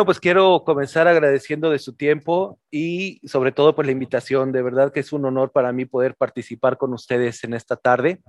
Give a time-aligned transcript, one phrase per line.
[0.00, 4.50] Bueno, pues quiero comenzar agradeciendo de su tiempo y sobre todo por la invitación.
[4.50, 8.22] De verdad que es un honor para mí poder participar con ustedes en esta tarde.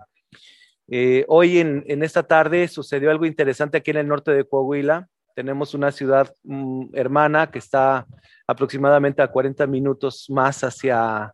[0.89, 5.07] Eh, hoy en, en, esta tarde sucedió algo interesante aquí en el norte de Coahuila.
[5.33, 8.05] Tenemos una ciudad um, hermana que está
[8.47, 11.33] aproximadamente a 40 minutos más hacia,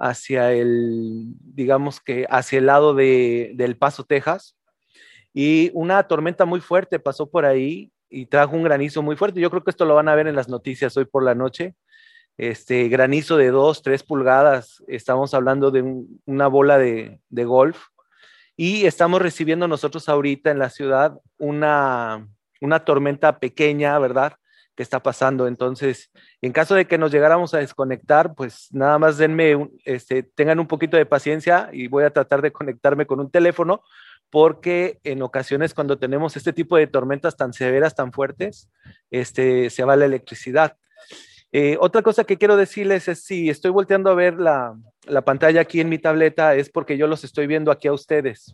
[0.00, 4.56] hacia el, digamos que hacia el lado de, del Paso, Texas.
[5.32, 9.40] Y una tormenta muy fuerte pasó por ahí y trajo un granizo muy fuerte.
[9.40, 11.74] Yo creo que esto lo van a ver en las noticias hoy por la noche.
[12.38, 17.86] Este granizo de 2, 3 pulgadas, estamos hablando de un, una bola de, de, golf.
[18.56, 22.28] Y estamos recibiendo nosotros ahorita en la ciudad una,
[22.60, 24.34] una tormenta pequeña, ¿verdad?
[24.76, 25.48] Que está pasando.
[25.48, 30.22] Entonces, en caso de que nos llegáramos a desconectar, pues nada más denme, un, este,
[30.22, 33.82] tengan un poquito de paciencia y voy a tratar de conectarme con un teléfono
[34.30, 38.68] porque en ocasiones cuando tenemos este tipo de tormentas tan severas, tan fuertes,
[39.10, 40.76] este, se va la electricidad.
[41.52, 45.60] Eh, otra cosa que quiero decirles es si estoy volteando a ver la, la, pantalla
[45.60, 48.52] aquí en mi tableta es porque yo los estoy viendo aquí a ustedes.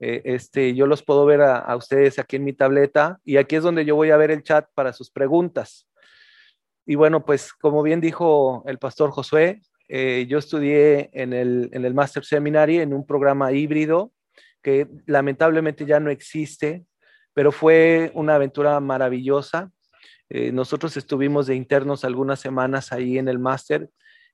[0.00, 3.54] Eh, este, yo los puedo ver a, a, ustedes aquí en mi tableta y aquí
[3.54, 5.86] es donde yo voy a ver el chat para sus preguntas.
[6.86, 11.84] Y bueno, pues como bien dijo el pastor Josué, eh, yo estudié en el, en
[11.84, 14.12] el Master Seminary en un programa híbrido
[14.64, 16.86] que lamentablemente ya no existe,
[17.34, 19.70] pero fue una aventura maravillosa.
[20.30, 23.90] Eh, nosotros estuvimos de internos algunas semanas ahí en el máster.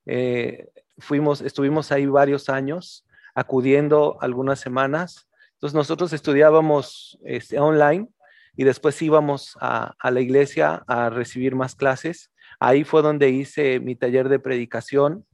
[0.07, 5.29] Eh, fuimos, estuvimos ahí varios años, acudiendo algunas semanas.
[5.55, 8.09] Entonces nosotros estudiábamos este, online
[8.57, 12.31] y después íbamos a, la iglesia a recibir más clases.
[12.61, 15.27] Ahí fue donde hice mi taller de predicación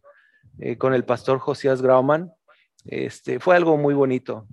[0.59, 2.33] eh, con el pastor Josías Grauman.
[2.87, 4.47] Este, fue algo muy bonito.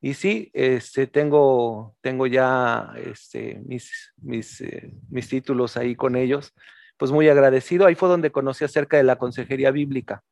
[0.00, 6.54] Y sí, este, tengo, tengo ya este, mis, mis, eh, mis títulos ahí con ellos.
[6.96, 7.86] Pues muy agradecido.
[7.86, 10.22] Ahí fue donde conocí acerca de la consejería bíblica.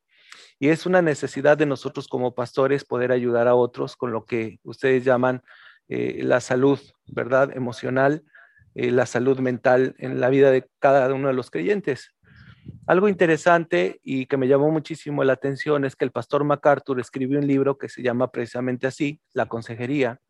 [0.59, 4.59] Y es una necesidad de nosotros como pastores poder ayudar a otros con lo que
[4.63, 5.43] ustedes llaman
[5.87, 7.55] eh, la salud, ¿verdad?
[7.55, 8.23] Emocional,
[8.73, 12.15] eh, la salud mental en la vida de cada uno de los creyentes.
[12.85, 17.39] Algo interesante y que me llamó muchísimo la atención es que el pastor MacArthur escribió
[17.39, 20.21] un libro que se llama precisamente así, La Consejería,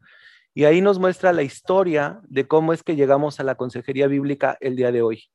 [0.57, 4.57] y ahí nos muestra la historia de cómo es que llegamos a la consejería bíblica
[4.59, 5.25] el día de hoy.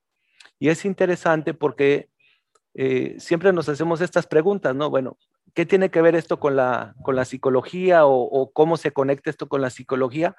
[0.58, 2.08] Y es interesante porque
[2.74, 4.90] eh, siempre nos hacemos estas preguntas, ¿no?
[4.90, 5.16] Bueno,
[5.54, 9.30] ¿qué tiene que ver esto con la, con la psicología o, o cómo se conecta
[9.30, 10.34] esto con la psicología?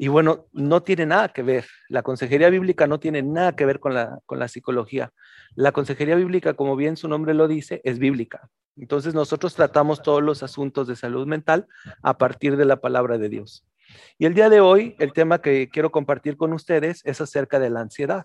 [0.00, 1.66] Y bueno, no tiene nada que ver.
[1.88, 5.12] La consejería bíblica no tiene nada que ver con la, con la psicología.
[5.56, 8.48] La consejería bíblica, como bien su nombre lo dice, es bíblica.
[8.76, 11.66] Entonces nosotros tratamos todos los asuntos de salud mental
[12.00, 13.66] a partir de la palabra de Dios.
[14.18, 17.70] Y el día de hoy, el tema que quiero compartir con ustedes es acerca de
[17.70, 18.24] la ansiedad.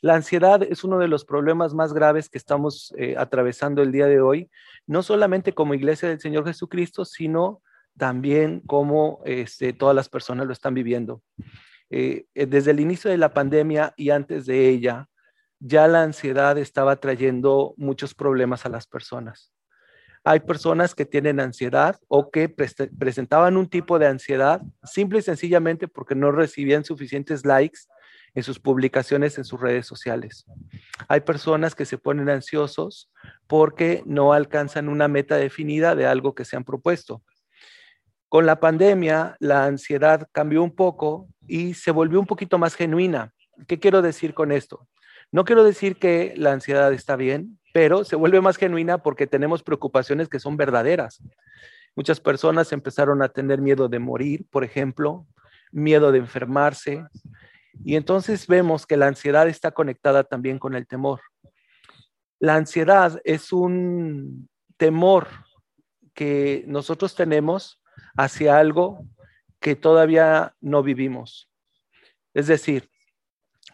[0.00, 4.06] La ansiedad es uno de los problemas más graves que estamos eh, atravesando el día
[4.06, 4.48] de hoy,
[4.86, 7.60] no solamente como iglesia del Señor Jesucristo, sino
[7.98, 11.22] también cómo este, todas las personas lo están viviendo.
[11.90, 15.08] Eh, eh, desde el inicio de la pandemia y antes de ella,
[15.60, 19.52] ya la ansiedad estaba trayendo muchos problemas a las personas.
[20.24, 25.22] Hay personas que tienen ansiedad o que pre presentaban un tipo de ansiedad simple y
[25.22, 27.80] sencillamente porque no recibían suficientes likes
[28.34, 30.44] en sus publicaciones en sus redes sociales.
[31.08, 33.10] Hay personas que se ponen ansiosos
[33.46, 37.22] porque no alcanzan una meta definida de algo que se han propuesto.
[38.28, 43.32] Con la pandemia, la ansiedad cambió un poco y se volvió un poquito más genuina.
[43.66, 44.86] ¿Qué quiero decir con esto?
[45.32, 49.62] No quiero decir que la ansiedad está bien, pero se vuelve más genuina porque tenemos
[49.62, 51.22] preocupaciones que son verdaderas.
[51.96, 55.26] Muchas personas empezaron a tener miedo de morir, por ejemplo,
[55.72, 57.04] miedo de enfermarse,
[57.84, 61.20] y entonces vemos que la ansiedad está conectada también con el temor.
[62.40, 65.28] La ansiedad es un temor
[66.14, 67.77] que nosotros tenemos
[68.16, 69.04] hacia algo
[69.60, 71.50] que todavía no vivimos.
[72.34, 72.88] Es decir,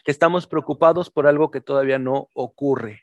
[0.04, 3.02] que estamos preocupados por algo que todavía no ocurre.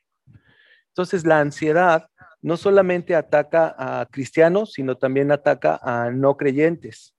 [0.88, 2.08] Entonces, la ansiedad
[2.42, 7.16] no solamente ataca a cristianos, sino también ataca a no creyentes.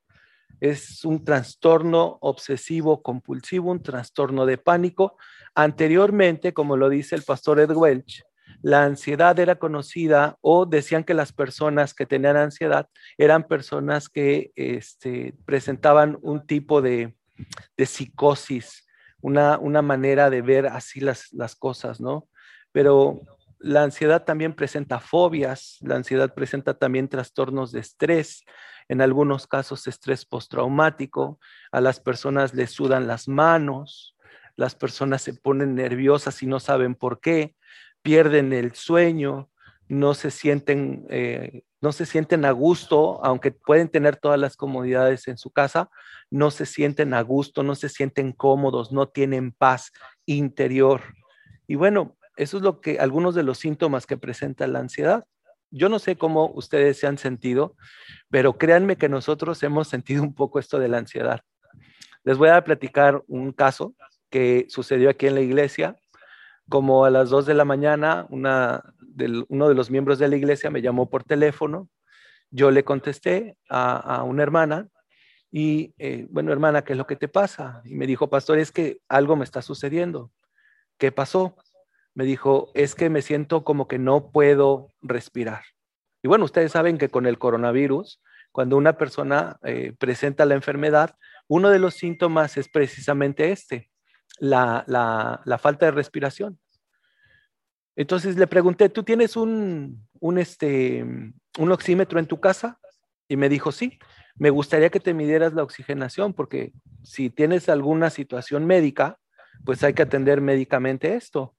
[0.60, 5.16] Es un trastorno obsesivo compulsivo, un trastorno de pánico.
[5.54, 8.22] Anteriormente, como lo dice el pastor Ed Welch,
[8.60, 14.52] la ansiedad era conocida o decían que las personas que tenían ansiedad eran personas que
[14.54, 17.14] este, presentaban un tipo de,
[17.76, 18.86] de psicosis,
[19.20, 22.28] una, una, manera de ver así las, las cosas, ¿no?
[22.72, 23.20] Pero
[23.58, 28.44] la ansiedad también presenta fobias, la ansiedad presenta también trastornos de estrés,
[28.88, 31.38] en algunos casos estrés postraumático,
[31.70, 34.16] a las personas les sudan las manos,
[34.56, 37.54] las personas se ponen nerviosas y no saben por qué,
[38.02, 39.50] pierden el sueño,
[39.88, 45.28] no se sienten, eh, no se sienten a gusto, aunque pueden tener todas las comodidades
[45.28, 45.90] en su casa,
[46.30, 49.92] no se sienten a gusto, no se sienten cómodos, no tienen paz
[50.24, 51.02] interior.
[51.66, 55.24] Y bueno, eso es lo que algunos de los síntomas que presenta la ansiedad.
[55.70, 57.76] Yo no sé cómo ustedes se han sentido,
[58.30, 61.40] pero créanme que nosotros hemos sentido un poco esto de la ansiedad.
[62.24, 63.94] Les voy a platicar un caso
[64.30, 65.96] que sucedió aquí en la iglesia.
[66.68, 70.82] Como a las 2 de la mañana, uno de los miembros de la iglesia me
[70.82, 71.88] llamó por teléfono.
[72.50, 74.88] Yo le contesté a, una hermana
[75.50, 77.82] y, eh, bueno, hermana, ¿qué es lo que te pasa?
[77.84, 80.30] Y me dijo, pastor, es que algo me está sucediendo.
[80.98, 81.56] ¿Qué pasó?
[82.14, 85.62] me dijo, es que me siento como que no puedo respirar.
[86.22, 88.20] Y bueno, ustedes saben que con el coronavirus,
[88.52, 91.16] cuando una persona eh, presenta la enfermedad,
[91.48, 93.90] uno de los síntomas es precisamente este,
[94.38, 96.58] la, falta de respiración.
[97.96, 101.04] Entonces le pregunté, ¿tú tienes un, un, este,
[101.58, 102.78] un oxímetro en tu casa?
[103.28, 103.98] Y me dijo, sí,
[104.36, 109.18] me gustaría que te midieras la oxigenación porque si tienes alguna situación médica,
[109.64, 111.54] pues hay que atender médicamente esto.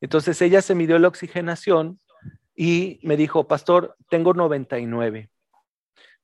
[0.00, 2.00] Entonces ella se midió la oxigenación
[2.54, 5.30] y me dijo, pastor, tengo 99.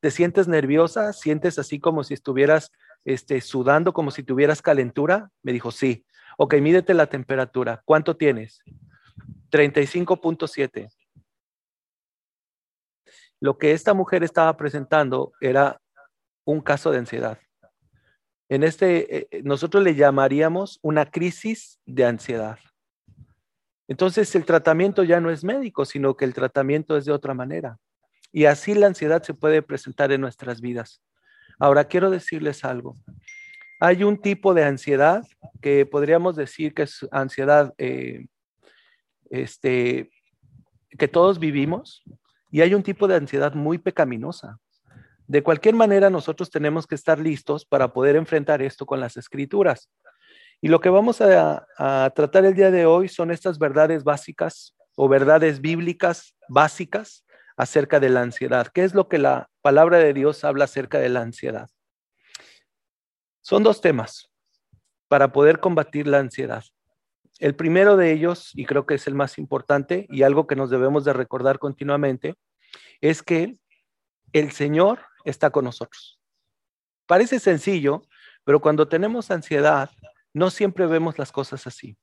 [0.00, 1.12] ¿Te sientes nerviosa?
[1.12, 2.70] ¿Sientes así como si estuvieras
[3.04, 5.30] este, sudando, como si tuvieras calentura?
[5.42, 6.04] Me dijo, sí.
[6.38, 7.82] Ok, mídete la temperatura.
[7.84, 8.62] ¿Cuánto tienes?
[9.50, 10.88] 35.7.
[13.40, 15.80] Lo que esta mujer estaba presentando era
[16.44, 17.38] un caso de ansiedad.
[18.48, 22.58] En este, eh, eh, nosotros le llamaríamos una crisis de ansiedad.
[23.88, 27.78] Entonces el tratamiento ya no es médico, sino que el tratamiento es de otra manera.
[28.32, 31.02] Y así la ansiedad se puede presentar en nuestras vidas.
[31.60, 32.96] Ahora quiero decirles algo.
[33.78, 35.24] Hay un tipo de ansiedad
[35.60, 38.26] que podríamos decir que es ansiedad eh,
[39.28, 40.10] este,
[40.98, 42.02] que todos vivimos
[42.50, 44.58] y hay un tipo de ansiedad muy pecaminosa.
[45.26, 49.88] De cualquier manera, nosotros tenemos que estar listos para poder enfrentar esto con las escrituras.
[50.60, 51.66] Y lo que vamos a,
[52.14, 57.24] tratar el día de hoy son estas verdades básicas o verdades bíblicas básicas
[57.60, 58.68] acerca de la ansiedad.
[58.68, 61.68] ¿Qué es lo que la palabra de Dios habla acerca de la ansiedad?
[63.42, 64.32] Son dos temas
[65.08, 66.64] para poder combatir la ansiedad.
[67.38, 70.70] El primero de ellos, y creo que es el más importante y algo que nos
[70.70, 72.34] debemos de recordar continuamente,
[73.02, 73.58] es que
[74.32, 76.18] el Señor está con nosotros.
[77.04, 78.00] Parece sencillo,
[78.42, 79.90] pero cuando tenemos ansiedad,
[80.32, 81.98] no siempre vemos las cosas así.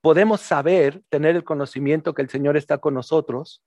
[0.00, 3.62] Podemos saber, tener el conocimiento que el Señor está con nosotros,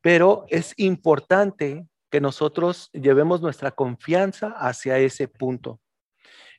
[0.00, 5.80] pero es importante que nosotros llevemos nuestra confianza hacia ese punto.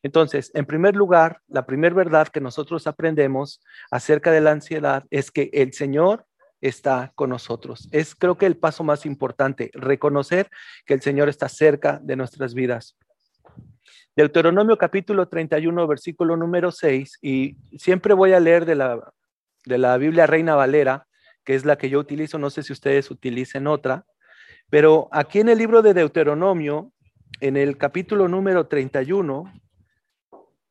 [0.04, 5.32] Entonces, en primer lugar, la primera verdad que nosotros aprendemos acerca de la ansiedad es
[5.32, 6.26] que el Señor
[6.62, 7.88] está con nosotros.
[7.92, 10.50] Es creo que el paso más importante, reconocer
[10.86, 12.98] que el Señor está cerca de nuestras vidas.
[14.16, 19.14] Deuteronomio capítulo 31, versículo número 6, y siempre voy a leer de la,
[19.66, 21.08] de la Biblia Reina Valera,
[21.46, 24.06] que es la que yo utilizo, no sé si ustedes utilicen otra,
[24.70, 26.92] pero aquí en el libro de Deuteronomio,
[27.40, 29.54] en el capítulo número 31,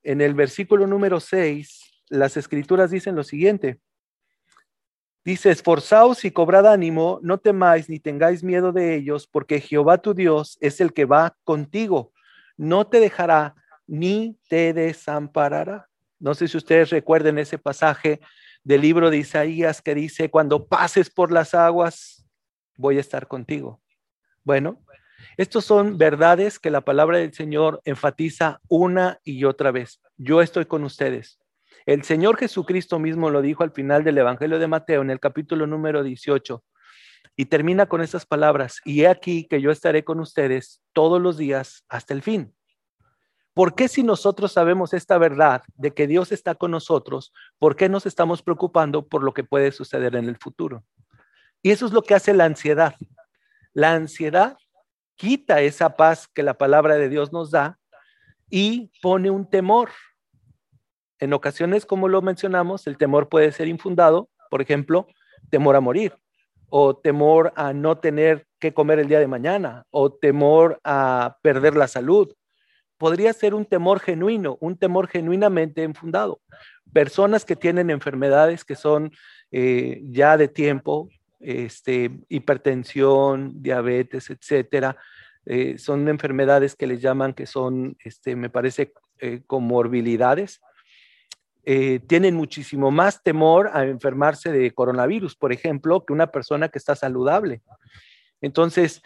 [0.02, 3.80] en el versículo número 6, las escrituras dicen lo siguiente.
[5.24, 10.12] Dice, esforzaos y cobrad ánimo, no temáis ni tengáis miedo de ellos, porque Jehová tu
[10.12, 12.12] Dios es el que va contigo
[12.56, 13.54] no te dejará
[13.86, 15.88] ni te desamparará.
[16.18, 18.20] No sé si ustedes recuerden ese pasaje
[18.64, 22.26] del libro de Isaías que dice, cuando pases por las aguas,
[22.76, 23.80] voy a estar contigo.
[24.42, 24.82] Bueno,
[25.36, 30.00] estos son verdades que la palabra del Señor enfatiza una y otra vez.
[30.16, 31.38] Yo estoy con ustedes.
[31.86, 35.66] El Señor Jesucristo mismo lo dijo al final del Evangelio de Mateo en el capítulo
[35.66, 36.64] número 18.
[37.36, 41.36] Y termina con estas palabras, y he aquí que yo estaré con ustedes todos los
[41.36, 42.54] días hasta el fin.
[43.54, 47.88] ¿Por qué si nosotros sabemos esta verdad de que Dios está con nosotros, por qué
[47.88, 50.84] nos estamos preocupando por lo que puede suceder en el futuro?
[51.62, 52.94] Y eso es lo que hace la ansiedad.
[53.72, 54.58] La ansiedad
[55.14, 57.78] quita esa paz que la palabra de Dios nos da
[58.50, 59.90] y pone un temor.
[61.20, 65.06] En ocasiones, como lo mencionamos, el temor puede ser infundado, por ejemplo,
[65.48, 66.12] temor a morir
[66.76, 71.76] o temor a no tener que comer el día de mañana, o temor a perder
[71.76, 72.34] la salud.
[72.98, 76.40] Podría ser un temor genuino, un temor genuinamente infundado.
[76.92, 79.12] Personas que tienen enfermedades que son
[79.50, 81.08] eh, ya de tiempo,
[81.40, 84.96] este, hipertensión, diabetes, etcétera,
[85.46, 90.60] eh, son enfermedades que les llaman que son, este, me parece, eh, comorbilidades
[91.66, 96.78] eh, tienen muchísimo más temor a enfermarse de coronavirus, por ejemplo, que una persona que
[96.78, 97.62] está saludable.
[98.42, 99.00] Entonces,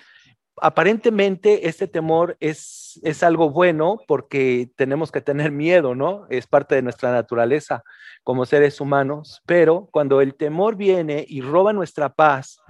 [0.62, 6.26] aparentemente este temor es, es algo bueno porque tenemos que tener miedo, ¿no?
[6.30, 7.82] Es parte de nuestra naturaleza
[8.24, 12.60] como seres humanos, pero cuando el temor viene y roba nuestra paz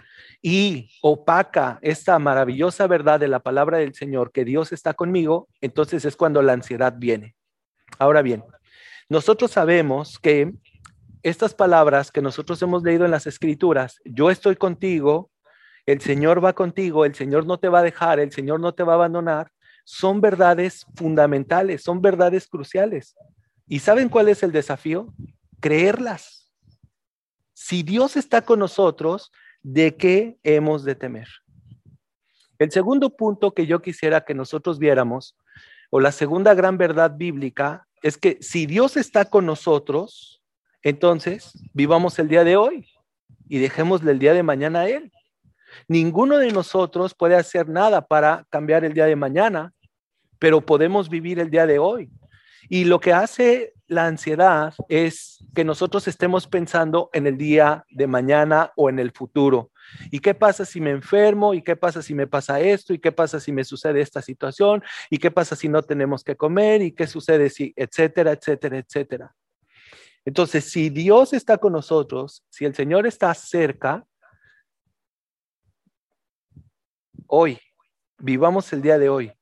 [0.40, 6.04] y opaca esta maravillosa verdad de la palabra del Señor, que Dios está conmigo, entonces
[6.04, 7.34] es cuando la ansiedad viene.
[7.98, 8.44] Ahora bien,
[9.08, 10.52] nosotros sabemos que
[11.22, 15.30] estas palabras que nosotros hemos leído en las escrituras, yo estoy contigo,
[15.88, 18.82] el Señor va contigo, el Señor no te va a dejar, el Señor no te
[18.82, 19.50] va a abandonar,
[19.84, 23.16] son verdades fundamentales, son verdades cruciales.
[23.66, 25.14] ¿Y saben cuál es el desafío?
[25.60, 26.52] Creerlas.
[27.54, 31.28] Si Dios está con nosotros, ¿de qué hemos de temer?
[32.58, 35.38] El segundo punto que yo quisiera que nosotros viéramos,
[35.88, 40.42] o la segunda gran verdad bíblica, es que si Dios está con nosotros,
[40.82, 42.86] entonces vivamos el día de hoy
[43.48, 45.10] y dejémosle el día de mañana a Él.
[45.86, 49.72] Ninguno de nosotros puede hacer nada para cambiar el día de mañana,
[50.38, 52.10] pero podemos vivir el día de hoy.
[52.68, 58.06] Y lo que hace la ansiedad es que nosotros estemos pensando en el día de
[58.06, 59.70] mañana o en el futuro.
[60.10, 61.54] ¿Y qué pasa si me enfermo?
[61.54, 62.92] ¿Y qué pasa si me pasa esto?
[62.92, 64.82] ¿Y qué pasa si me sucede esta situación?
[65.08, 66.82] ¿Y qué pasa si no tenemos que comer?
[66.82, 69.34] ¿Y qué sucede si, etcétera, etcétera, etcétera?
[70.26, 74.04] Entonces, si Dios está con nosotros, si el Señor está cerca,
[77.28, 77.60] hoy,
[78.18, 79.32] vivamos el día de hoy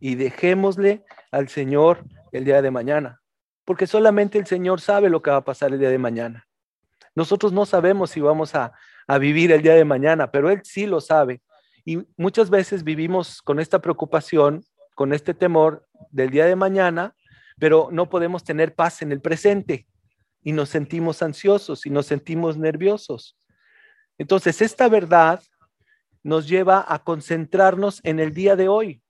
[0.00, 3.20] y dejémosle al Señor el día de mañana,
[3.64, 6.46] porque solamente el Señor sabe lo que va a pasar el día de mañana.
[7.14, 8.72] Nosotros no sabemos si vamos a,
[9.06, 11.40] a vivir el día de mañana, pero Él sí lo sabe.
[11.84, 17.14] Y muchas veces vivimos con esta preocupación, con este temor del día de mañana,
[17.58, 19.86] pero no podemos tener paz en el presente
[20.42, 23.36] y nos sentimos ansiosos y nos sentimos nerviosos.
[24.16, 25.42] Entonces, esta verdad
[26.28, 29.00] nos lleva a concentrarnos en el día de hoy,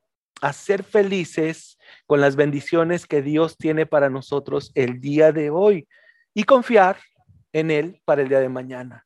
[0.40, 5.88] a ser felices con las bendiciones que Dios tiene para nosotros el día de hoy
[6.32, 6.98] y confiar
[7.52, 9.04] en Él para el día de mañana.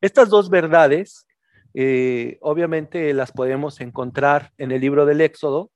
[0.00, 1.26] Estas dos verdades,
[1.74, 5.72] eh, obviamente las podemos encontrar en el libro del Éxodo,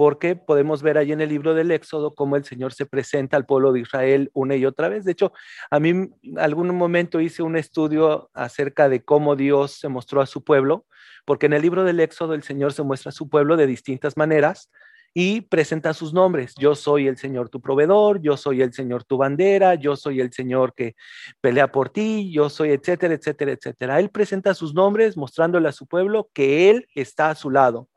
[0.00, 3.44] porque podemos ver ahí en el libro del Éxodo cómo el Señor se presenta al
[3.44, 5.04] pueblo de Israel una y otra vez.
[5.04, 5.34] De hecho,
[5.70, 10.42] a mí algún momento hice un estudio acerca de cómo Dios se mostró a su
[10.42, 10.86] pueblo,
[11.26, 14.16] porque en el libro del Éxodo el Señor se muestra a su pueblo de distintas
[14.16, 14.70] maneras
[15.12, 16.54] y presenta sus nombres.
[16.58, 20.32] Yo soy el Señor tu proveedor, yo soy el Señor tu bandera, yo soy el
[20.32, 20.96] Señor que
[21.42, 24.00] pelea por ti, yo soy, etcétera, etcétera, etcétera.
[24.00, 27.89] Él presenta sus nombres mostrándole a su pueblo que Él está a su lado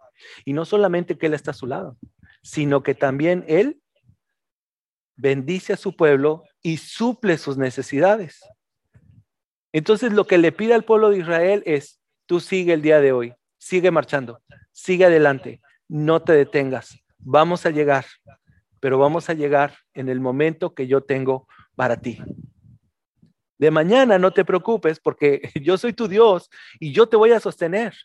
[0.46, 1.98] y no solamente que Él está a su lado,
[2.42, 3.82] sino que también Él
[5.16, 8.42] bendice a su pueblo y suple sus necesidades.
[9.72, 13.12] Entonces lo que le pide al pueblo de Israel es, tú sigue el día de
[13.12, 18.06] hoy, sigue marchando, sigue adelante, no te detengas, vamos a llegar,
[18.80, 22.20] pero vamos a llegar en el momento que yo tengo para ti.
[23.58, 26.50] De mañana no te preocupes porque yo soy tu Dios
[26.80, 27.96] y yo te voy a sostener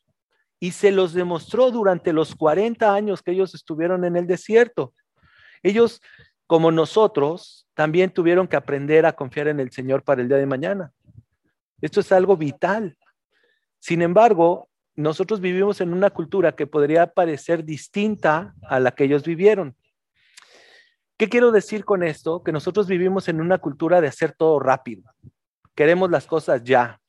[0.60, 4.92] y se los demostró durante los 40 años que ellos estuvieron en el desierto.
[5.62, 6.00] Ellos,
[6.46, 10.46] como nosotros, también tuvieron que aprender a confiar en el Señor para el día de
[10.46, 10.92] mañana.
[11.80, 12.96] Esto es algo vital.
[13.78, 19.22] Sin embargo, nosotros vivimos en una cultura que podría parecer distinta a la que ellos
[19.22, 19.76] vivieron.
[21.16, 22.42] ¿Qué quiero decir con esto?
[22.42, 25.04] Que nosotros vivimos en una cultura de hacer todo rápido.
[25.76, 27.00] Queremos las cosas ya.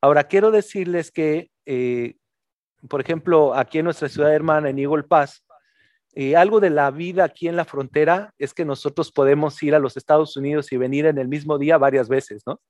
[0.00, 2.16] Ahora, quiero decirles que eh,
[2.88, 5.44] por ejemplo, aquí en nuestra ciudad hermana, en Eagle Pass,
[6.14, 9.78] eh, algo de la vida aquí en la frontera es que nosotros podemos ir a
[9.78, 12.60] los Estados Unidos y venir en el mismo día varias veces, ¿no?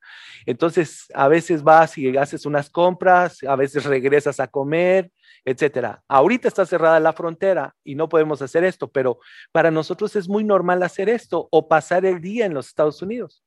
[0.47, 5.11] Entonces, a veces vas y haces unas compras, a veces regresas a comer,
[5.45, 6.05] etcétera.
[6.07, 9.19] Ahorita está cerrada la frontera y no podemos hacer esto, pero
[9.51, 13.43] para nosotros es muy normal hacer esto o pasar el día en los Estados Unidos.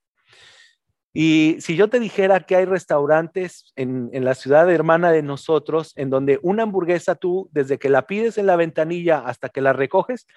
[1.18, 6.10] Y si yo te dijera que hay restaurantes en, la ciudad hermana de nosotros, en
[6.10, 10.28] donde una hamburguesa tú, desde que la pides en la ventanilla hasta que la recoges,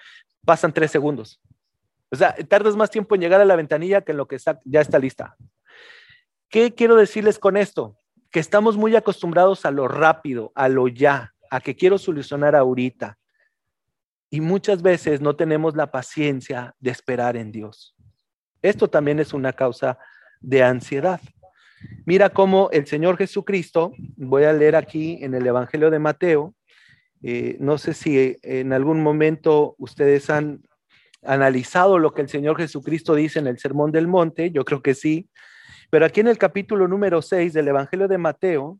[0.45, 1.41] pasan tres segundos.
[2.09, 4.79] O sea, tardas más tiempo en llegar a la ventanilla que en lo que ya
[4.79, 5.35] está lista.
[6.47, 7.97] ¿Qué quiero decirles con esto?
[8.31, 13.17] Que estamos muy acostumbrados a lo rápido, a lo ya, a que quiero solucionar ahorita.
[14.29, 17.97] Y muchas veces no tenemos la paciencia de esperar en Dios.
[18.61, 19.99] Esto también es una causa
[20.39, 21.21] de ansiedad.
[22.05, 26.55] Mira cómo el Señor Jesucristo, voy a leer aquí en el Evangelio de Mateo,
[27.21, 30.61] eh, no sé si en algún momento ustedes han
[31.21, 34.95] analizado lo que el Señor Jesucristo dice en el Sermón del Monte, yo creo que
[34.95, 35.29] sí,
[35.89, 38.79] pero aquí en el capítulo número 6 del Evangelio de Mateo,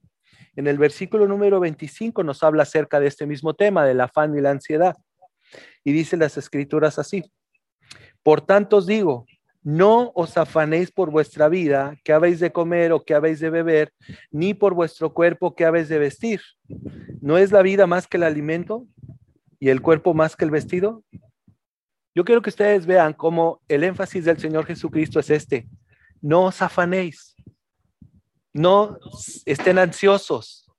[0.55, 4.41] en el versículo número 25 nos habla acerca de este mismo tema, del afán y
[4.41, 4.95] la ansiedad.
[5.83, 7.23] Y dice las escrituras así,
[8.23, 9.25] por tanto os digo,
[9.61, 13.93] no os afanéis por vuestra vida, que habéis de comer o que habéis de beber,
[14.31, 16.41] ni por vuestro cuerpo, que habéis de vestir.
[17.21, 18.87] ¿No es la vida más que el alimento
[19.59, 21.03] y el cuerpo más que el vestido?
[22.15, 25.67] Yo quiero que ustedes vean cómo el énfasis del Señor Jesucristo es este.
[26.21, 27.35] No os afanéis,
[28.53, 28.97] no
[29.45, 30.69] estén ansiosos,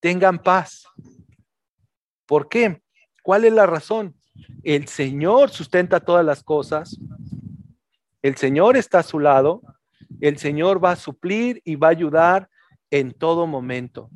[0.00, 0.84] tengan paz.
[2.26, 2.80] ¿Por qué?
[3.22, 4.16] ¿Cuál es la razón?
[4.62, 6.98] El Señor sustenta todas las cosas,
[8.22, 9.62] el Señor está a su lado,
[10.20, 12.48] el Señor va a suplir y va a ayudar
[12.90, 14.10] en todo momento.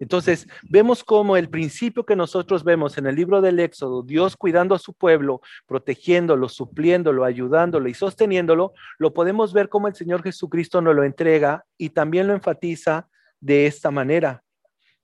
[0.00, 4.74] Entonces, vemos como el principio que nosotros vemos en el libro del Éxodo, Dios cuidando
[4.76, 10.80] a su pueblo, protegiéndolo, supliéndolo, ayudándolo y sosteniéndolo, lo podemos ver como el Señor Jesucristo
[10.80, 13.08] nos lo entrega y también lo enfatiza
[13.40, 14.44] de esta manera.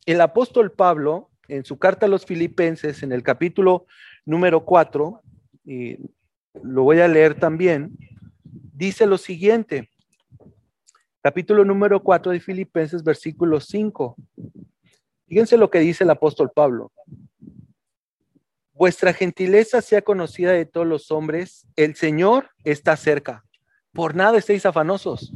[0.06, 3.86] El apóstol Pablo, en su carta a los filipenses, en el capítulo
[4.24, 5.22] número 4,
[5.64, 5.98] y
[6.62, 7.96] lo voy a leer también,
[8.72, 9.90] dice lo siguiente,
[11.20, 14.16] capítulo número 4 de Filipenses, versículo 5.
[15.26, 16.92] Fíjense lo que dice el apóstol Pablo.
[18.72, 23.44] Vuestra gentileza sea conocida de todos los hombres, el Señor está cerca.
[23.92, 25.32] Por nada estéis afanosos,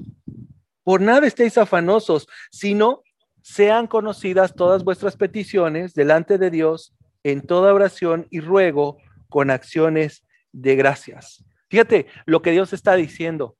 [0.83, 3.03] por nada estéis afanosos, sino
[3.43, 10.25] sean conocidas todas vuestras peticiones delante de Dios en toda oración y ruego con acciones
[10.61, 11.45] de gracias.
[11.69, 13.57] Fíjate lo que Dios está diciendo.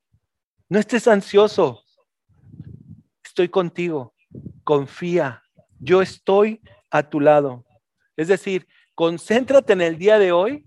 [0.67, 1.83] No estés ansioso.
[3.23, 4.13] Estoy contigo.
[4.63, 5.43] Confía.
[5.79, 7.65] Yo estoy a tu lado.
[8.17, 10.65] Es decir, concéntrate en el día de hoy.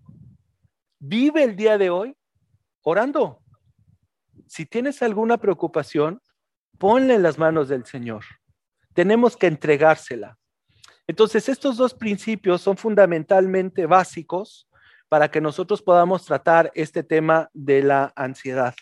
[0.98, 2.16] Vive el día de hoy
[2.82, 3.42] orando.
[4.46, 6.20] Si tienes alguna preocupación,
[6.78, 8.24] ponle en las manos del Señor.
[8.94, 10.38] Tenemos que entregársela.
[11.06, 14.68] Entonces, estos dos principios son fundamentalmente básicos
[15.12, 18.74] para que nosotros podamos tratar este tema de la ansiedad.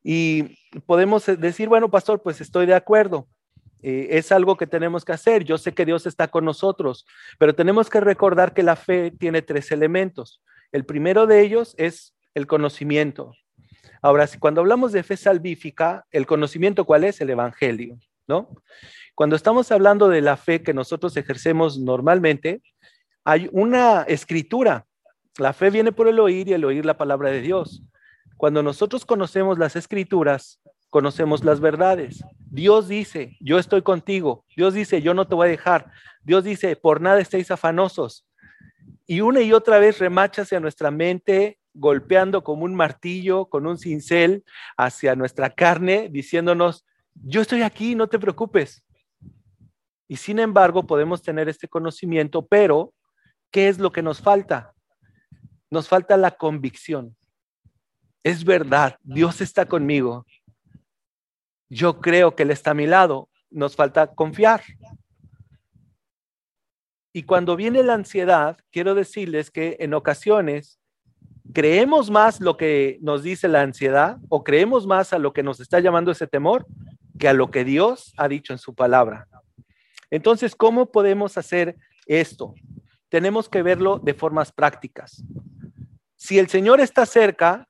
[0.00, 3.26] Y podemos decir, bueno, pastor, pues estoy de acuerdo.
[3.82, 5.42] Eh, es algo que tenemos que hacer.
[5.42, 7.04] Yo sé que Dios está con nosotros,
[7.36, 10.40] pero tenemos que recordar que la fe tiene tres elementos.
[10.70, 13.34] El primero de ellos es el conocimiento.
[14.02, 17.20] Ahora, si cuando hablamos de fe salvífica, el conocimiento, ¿cuál es?
[17.20, 18.54] El Evangelio, ¿no?
[19.16, 22.62] Cuando estamos hablando de la fe que nosotros ejercemos normalmente,
[23.24, 24.86] hay una escritura
[25.38, 27.82] la fe viene por el oír y el oír la palabra de Dios.
[28.36, 32.24] Cuando nosotros conocemos las escrituras, conocemos las verdades.
[32.50, 34.44] Dios dice, yo estoy contigo.
[34.56, 35.90] Dios dice, yo no te voy a dejar.
[36.22, 38.26] Dios dice, por nada estéis afanosos.
[39.06, 43.78] Y una y otra vez remacha hacia nuestra mente, golpeando como un martillo, con un
[43.78, 44.44] cincel,
[44.76, 48.84] hacia nuestra carne, diciéndonos, yo estoy aquí, no te preocupes.
[50.08, 52.92] Y sin embargo, podemos tener este conocimiento, pero
[53.50, 54.74] ¿qué es lo que nos falta?
[55.70, 57.16] Nos falta la convicción.
[58.22, 60.26] Es verdad, Dios está conmigo.
[61.70, 63.28] Yo creo que Él está a mi lado.
[63.50, 64.62] Nos falta confiar.
[67.12, 70.78] Y cuando viene la ansiedad, quiero decirles que en ocasiones
[71.52, 75.58] creemos más lo que nos dice la ansiedad o creemos más a lo que nos
[75.58, 76.66] está llamando ese temor
[77.18, 79.26] que a lo que Dios ha dicho en su palabra.
[80.10, 82.54] Entonces, ¿cómo podemos hacer esto?
[83.08, 85.22] Tenemos que verlo de formas prácticas
[86.20, 87.66] si el Señor está cerca,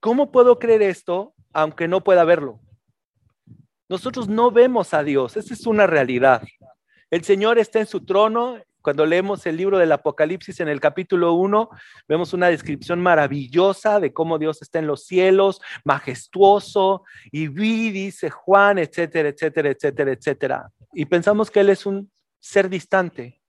[0.00, 2.58] ¿cómo puedo creer esto aunque no pueda verlo?
[3.90, 6.42] Nosotros no vemos a Dios, esa es una realidad.
[7.10, 8.58] El Señor está en su trono.
[8.80, 11.68] Cuando leemos el libro del Apocalipsis en el capítulo 1,
[12.08, 18.30] vemos una descripción maravillosa de cómo Dios está en los cielos, majestuoso, y vi, dice
[18.30, 20.72] Juan, etcétera, etcétera, etcétera, etcétera.
[20.94, 23.39] Y pensamos que Él es un ser distante,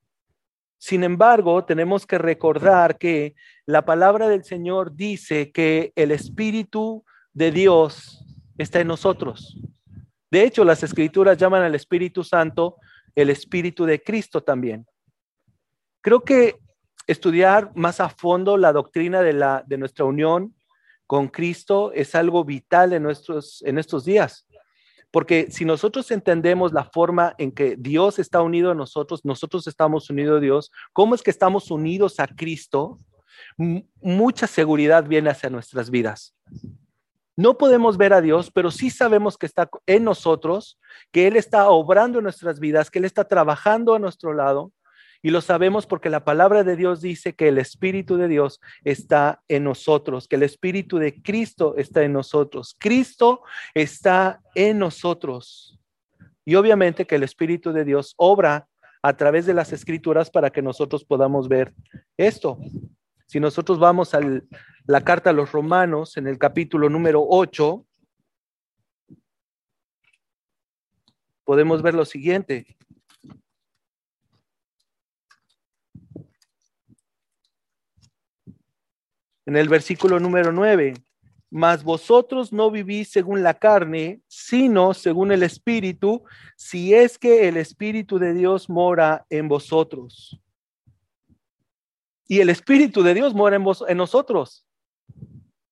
[0.82, 3.36] sin embargo, tenemos que recordar que
[3.68, 8.26] la palabra del Señor dice que el Espíritu de Dios
[8.58, 9.60] está en nosotros.
[10.32, 12.78] De hecho, las escrituras llaman al Espíritu Santo
[13.14, 14.88] el Espíritu de Cristo también.
[16.02, 16.56] Creo que
[17.06, 20.56] estudiar más a fondo la doctrina de, la, de nuestra unión
[21.06, 24.48] con Cristo es algo vital en, nuestros, en estos días.
[25.12, 30.10] Porque si nosotros entendemos la forma en que Dios está unido a nosotros, nosotros estamos
[30.10, 33.00] unidos a Dios, cómo es que estamos unidos a Cristo,
[33.58, 36.34] mucha seguridad viene hacia nuestras vidas.
[37.36, 40.80] No podemos ver a Dios, pero sí sabemos que está en nosotros,
[41.12, 44.72] que Él está obrando en nuestras vidas, que Él está trabajando a nuestro lado
[45.24, 49.44] Y lo sabemos porque la palabra de Dios dice que el Espíritu de Dios está
[49.48, 52.76] en nosotros, que el Espíritu de Cristo está en nosotros.
[52.80, 53.42] Cristo
[53.76, 55.80] está en nosotros.
[56.44, 58.68] Y obviamente que el Espíritu de Dios obra
[59.04, 61.74] a través de las escrituras para que nosotros podamos ver
[62.18, 62.58] esto.
[63.28, 64.20] Si nosotros vamos a
[64.86, 67.86] la carta a los romanos en el capítulo número 8,
[71.44, 72.78] podemos ver lo siguiente.
[79.52, 80.94] En el versículo número 9,
[81.50, 86.24] mas vosotros no vivís según la carne, sino según el Espíritu,
[86.56, 90.40] si es que el Espíritu de Dios mora en vosotros.
[92.30, 94.66] Y el Espíritu de Dios mora en, vos, en nosotros.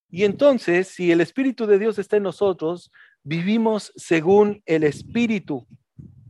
[0.10, 2.92] Y entonces, si el Espíritu de Dios está en nosotros,
[3.24, 5.66] vivimos según el Espíritu.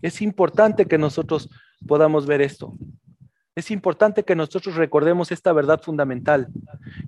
[0.04, 1.50] Es importante que nosotros
[1.88, 2.78] podamos ver esto.
[3.60, 6.48] Es importante que nosotros recordemos esta verdad fundamental,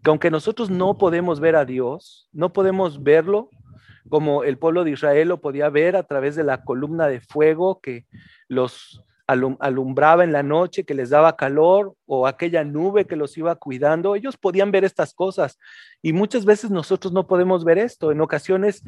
[0.03, 3.49] que aunque nosotros no podemos ver a Dios, no podemos verlo
[4.09, 7.79] como el pueblo de Israel lo podía ver a través de la columna de fuego
[7.79, 8.05] que
[8.49, 13.55] los alumbraba en la noche, que les daba calor, o aquella nube que los iba
[13.55, 15.57] cuidando, ellos podían ver estas cosas.
[16.01, 18.11] Y muchas veces nosotros no podemos ver esto.
[18.11, 18.83] En ocasiones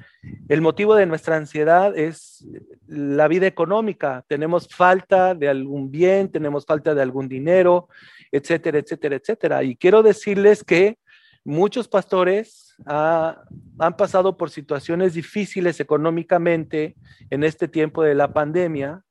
[0.49, 2.45] el motivo de nuestra ansiedad es
[2.87, 4.25] la vida económica.
[4.27, 7.87] Tenemos falta de algún bien, tenemos falta de algún dinero,
[8.31, 9.63] etcétera, etcétera, etcétera.
[9.63, 10.97] Y quiero decirles que
[11.45, 16.95] muchos pastores han pasado por situaciones difíciles económicamente
[17.29, 19.03] en este tiempo de la pandemia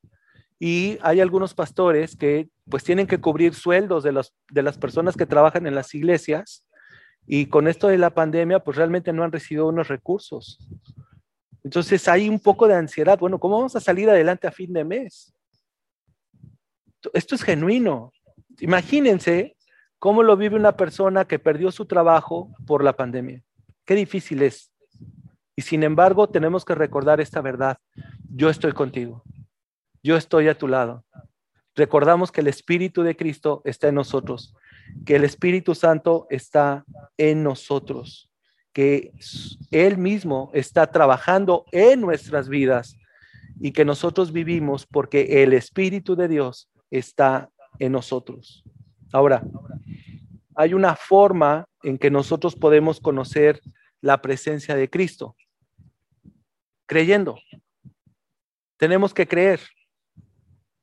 [0.65, 5.17] y hay algunos pastores que pues tienen que cubrir sueldos de, los, de las personas
[5.17, 6.65] que trabajan en las iglesias
[7.27, 10.65] y con esto de la pandemia pues realmente no han recibido unos recursos.
[11.65, 13.19] Entonces hay un poco de ansiedad.
[13.19, 15.35] Bueno, ¿cómo vamos a salir adelante a fin de mes?
[17.11, 18.13] Esto es genuino.
[18.61, 19.57] Imagínense
[19.99, 23.43] cómo lo vive una persona que perdió su trabajo por la pandemia.
[23.83, 24.71] Qué difícil es.
[25.57, 27.79] Y sin embargo, tenemos que recordar esta verdad.
[28.29, 29.25] Yo estoy contigo
[30.03, 31.05] yo estoy a tu lado.
[31.75, 34.53] Recordamos que el Espíritu de Cristo está en nosotros,
[35.05, 36.85] que el Espíritu Santo está
[37.17, 38.29] en nosotros,
[38.73, 39.11] que
[39.71, 42.97] Él mismo está trabajando en nuestras vidas
[43.59, 48.63] y que nosotros vivimos porque el Espíritu de Dios está en nosotros.
[49.11, 49.43] Ahora,
[50.55, 53.61] hay una forma en que nosotros podemos conocer
[54.01, 55.35] la presencia de Cristo,
[56.85, 57.39] creyendo.
[58.77, 59.61] Tenemos que creer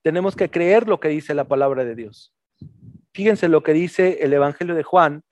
[0.02, 2.34] tenemos que creer lo que dice la palabra de Dios.
[3.12, 5.24] Fíjense lo que dice el Evangelio de Juan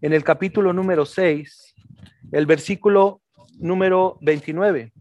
[0.00, 1.74] en el capítulo número 6,
[2.32, 3.22] el versículo
[3.58, 4.92] número 29.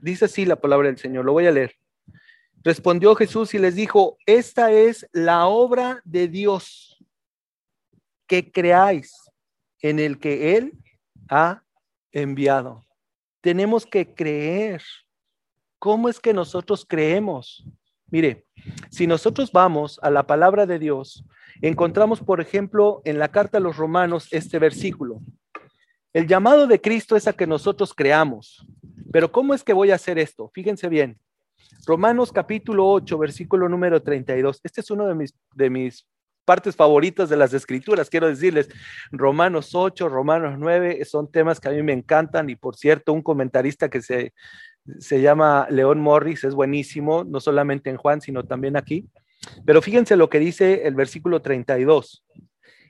[0.00, 1.74] Dice así la palabra del Señor, lo voy a leer.
[2.62, 6.98] Respondió Jesús y les dijo, esta es la obra de Dios,
[8.26, 9.14] que creáis
[9.80, 10.72] en el que Él
[11.28, 11.62] ha
[12.22, 12.84] enviado.
[13.40, 14.82] Tenemos que creer.
[15.78, 17.64] ¿Cómo es que nosotros creemos?
[18.10, 18.46] Mire,
[18.90, 21.24] si nosotros vamos a la palabra de Dios,
[21.60, 25.20] encontramos, por ejemplo, en la carta a los romanos este versículo.
[26.12, 28.66] El llamado de Cristo es a que nosotros creamos.
[29.12, 30.50] Pero ¿cómo es que voy a hacer esto?
[30.54, 31.18] Fíjense bien.
[31.86, 34.60] Romanos capítulo 8, versículo número 32.
[34.62, 36.06] Este es uno de mis, de mis
[36.48, 38.08] partes favoritas de las escrituras.
[38.08, 38.70] Quiero decirles,
[39.12, 43.20] Romanos 8, Romanos 9 son temas que a mí me encantan y por cierto, un
[43.20, 44.32] comentarista que se,
[44.98, 49.06] se llama León Morris es buenísimo, no solamente en Juan, sino también aquí.
[49.66, 52.24] Pero fíjense lo que dice el versículo 32.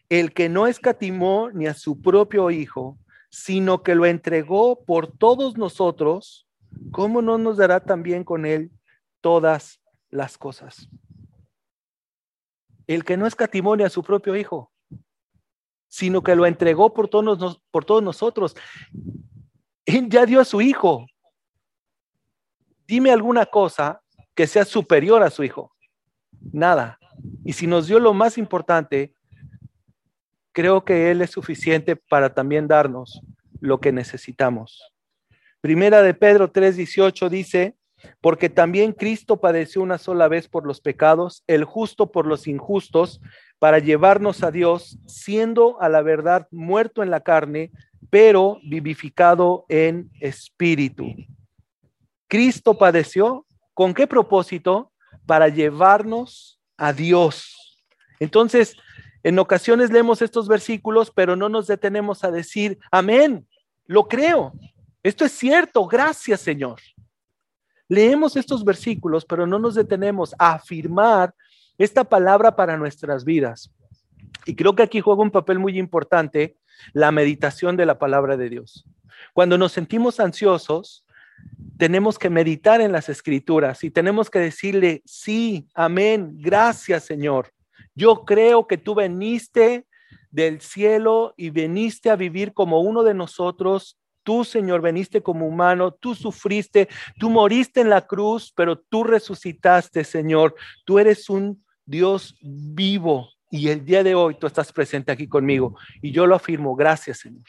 [0.08, 2.96] El que no escatimó ni a su propio Hijo,
[3.28, 6.46] sino que lo entregó por todos nosotros,
[6.92, 8.70] ¿cómo no nos dará también con él
[9.20, 10.88] todas las cosas?
[12.88, 14.72] El que no escatimó a su propio hijo,
[15.86, 18.56] sino que lo entregó por todos, por todos nosotros.
[19.86, 21.06] Él ya dio a su hijo.
[22.86, 24.00] Dime alguna cosa
[24.34, 25.74] que sea superior a su hijo.
[26.52, 26.98] Nada.
[27.44, 29.12] Y si nos dio lo más importante,
[30.52, 33.20] creo que Él es suficiente para también darnos
[33.60, 34.94] lo que necesitamos.
[35.60, 37.77] Primera de Pedro 3:18 dice,
[38.20, 43.20] porque también Cristo padeció una sola vez por los pecados, el justo por los injustos,
[43.58, 47.72] para llevarnos a Dios, siendo a la verdad muerto en la carne,
[48.10, 51.06] pero vivificado en espíritu.
[52.28, 54.92] Cristo padeció, ¿con qué propósito?
[55.26, 57.78] Para llevarnos a Dios.
[58.20, 58.76] Entonces,
[59.22, 63.46] en ocasiones leemos estos versículos, pero no nos detenemos a decir, amén,
[63.86, 64.52] lo creo.
[65.02, 66.80] Esto es cierto, gracias Señor.
[67.88, 71.34] Leemos estos versículos, pero no nos detenemos a afirmar
[71.78, 73.70] esta palabra para nuestras vidas.
[74.46, 76.56] Y creo que aquí juega un papel muy importante
[76.92, 78.86] la meditación de la palabra de Dios.
[79.32, 81.04] Cuando nos sentimos ansiosos,
[81.76, 87.52] tenemos que meditar en las escrituras y tenemos que decirle, sí, amén, gracias Señor.
[87.94, 89.86] Yo creo que tú veniste
[90.30, 93.98] del cielo y veniste a vivir como uno de nosotros.
[94.28, 96.86] Tú, Señor, veniste como humano, tú sufriste,
[97.18, 100.54] tú moriste en la cruz, pero tú resucitaste, Señor.
[100.84, 105.78] Tú eres un Dios vivo y el día de hoy tú estás presente aquí conmigo
[106.02, 106.76] y yo lo afirmo.
[106.76, 107.42] Gracias, Señor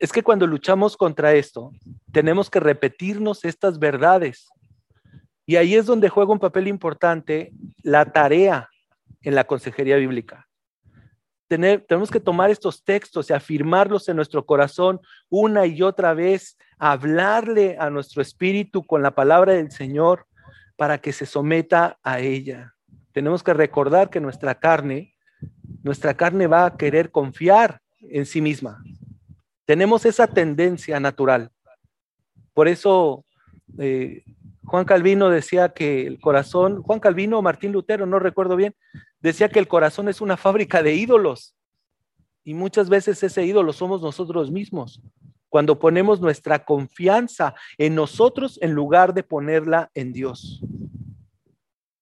[0.00, 1.70] es que cuando luchamos contra esto,
[2.12, 4.48] tenemos que repetirnos estas verdades.
[5.46, 7.52] Y ahí es donde juega un papel importante
[7.84, 8.68] la tarea
[9.22, 10.47] en la consejería bíblica.
[11.48, 17.76] Tenemos que tomar estos textos y afirmarlos en nuestro corazón una y otra vez, hablarle
[17.80, 20.26] a nuestro espíritu con la palabra del Señor
[20.76, 22.74] para que se someta a ella.
[23.12, 25.14] Tenemos que recordar que nuestra carne,
[25.82, 28.82] nuestra carne va a querer confiar en sí misma,
[29.68, 31.50] tenemos esa tendencia natural.
[32.54, 33.26] Por eso
[33.78, 34.24] eh,
[34.64, 38.74] Juan Calvino decía que el corazón, Juan Calvino o Martín Lutero, no recuerdo bien,
[39.20, 41.54] decía que el corazón es una fábrica de ídolos.
[42.44, 45.02] Y muchas veces ese ídolo somos nosotros mismos,
[45.48, 50.62] cuando ponemos nuestra confianza en nosotros en lugar de ponerla en Dios.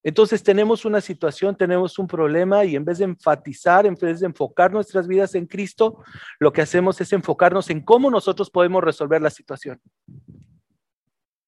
[0.07, 4.27] Entonces tenemos una situación, tenemos un problema y en vez de enfatizar, en vez de
[4.27, 6.01] enfocar nuestras vidas en Cristo,
[6.39, 9.81] lo que hacemos es enfocarnos en cómo nosotros podemos resolver la situación.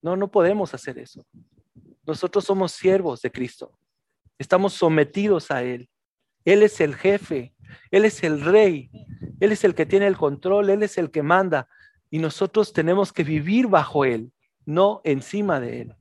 [0.02, 1.24] No, no podemos hacer eso.
[2.04, 3.78] Nosotros somos siervos de Cristo.
[4.38, 5.88] Estamos sometidos a Él.
[6.44, 7.54] Él es el jefe,
[7.90, 8.90] Él es el rey,
[9.40, 11.68] Él es el que tiene el control, Él es el que manda.
[12.10, 14.32] Y nosotros tenemos que vivir bajo Él,
[14.64, 15.96] no encima de Él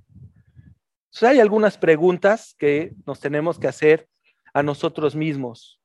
[1.26, 4.08] hay algunas preguntas que nos tenemos que hacer
[4.54, 5.82] a nosotros mismos.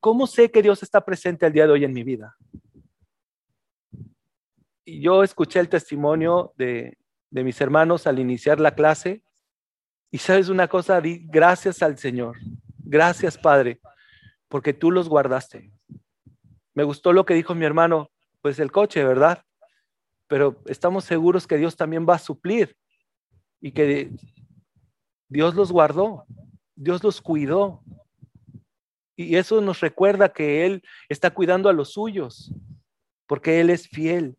[0.00, 2.36] ¿Cómo sé que Dios está presente el día de hoy en mi vida?
[4.84, 6.96] Yo escuché el testimonio de,
[7.30, 9.22] de mis hermanos al iniciar la clase
[10.16, 12.38] y sabes una cosa, di gracias al Señor,
[12.78, 13.82] gracias Padre,
[14.48, 15.70] porque tú los guardaste.
[16.72, 19.44] Me gustó lo que dijo mi hermano, pues el coche, ¿verdad?
[20.26, 22.78] Pero estamos seguros que Dios también va a suplir
[23.60, 24.10] y que
[25.28, 26.24] Dios los guardó,
[26.74, 27.82] Dios los cuidó.
[29.16, 32.54] Y eso nos recuerda que Él está cuidando a los suyos,
[33.26, 34.38] porque Él es fiel.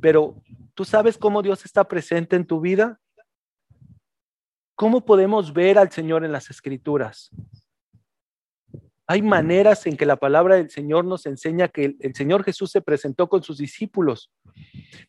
[0.00, 0.42] Pero
[0.74, 2.99] ¿tú sabes cómo Dios está presente en tu vida?
[4.80, 7.28] ¿Cómo podemos ver al Señor en las escrituras?
[9.06, 12.80] Hay maneras en que la palabra del Señor nos enseña que el, Señor Jesús se
[12.80, 14.32] presentó con sus discípulos.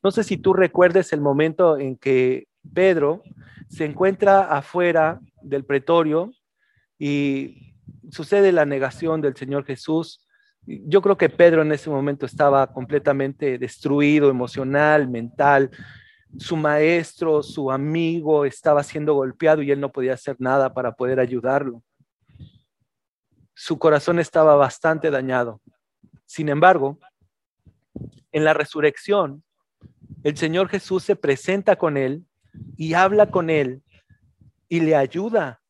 [0.04, 3.24] No sé si tú recuerdes el momento en que Pedro
[3.70, 6.34] se encuentra afuera del pretorio
[7.00, 7.78] y
[8.12, 10.28] sucede la negación del Señor Jesús.
[10.66, 15.72] Yo creo que Pedro en ese momento estaba completamente destruido emocional, mental.
[16.38, 21.20] Su maestro, su amigo estaba siendo golpeado y él no podía hacer nada para poder
[21.20, 21.84] ayudarlo.
[23.54, 25.62] Su corazón estaba bastante dañado.
[26.26, 26.98] Sin embargo,
[28.32, 29.44] en la resurrección,
[30.24, 32.26] el Señor Jesús se presenta con él
[32.78, 33.84] y habla con él
[34.70, 35.62] y le ayuda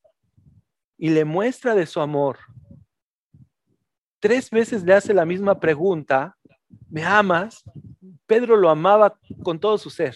[0.98, 2.38] y le muestra de su amor.
[4.20, 6.38] Tres veces le hace la misma pregunta,
[6.90, 7.64] ¿me amas?
[8.28, 10.16] Pedro lo amaba con todo su ser.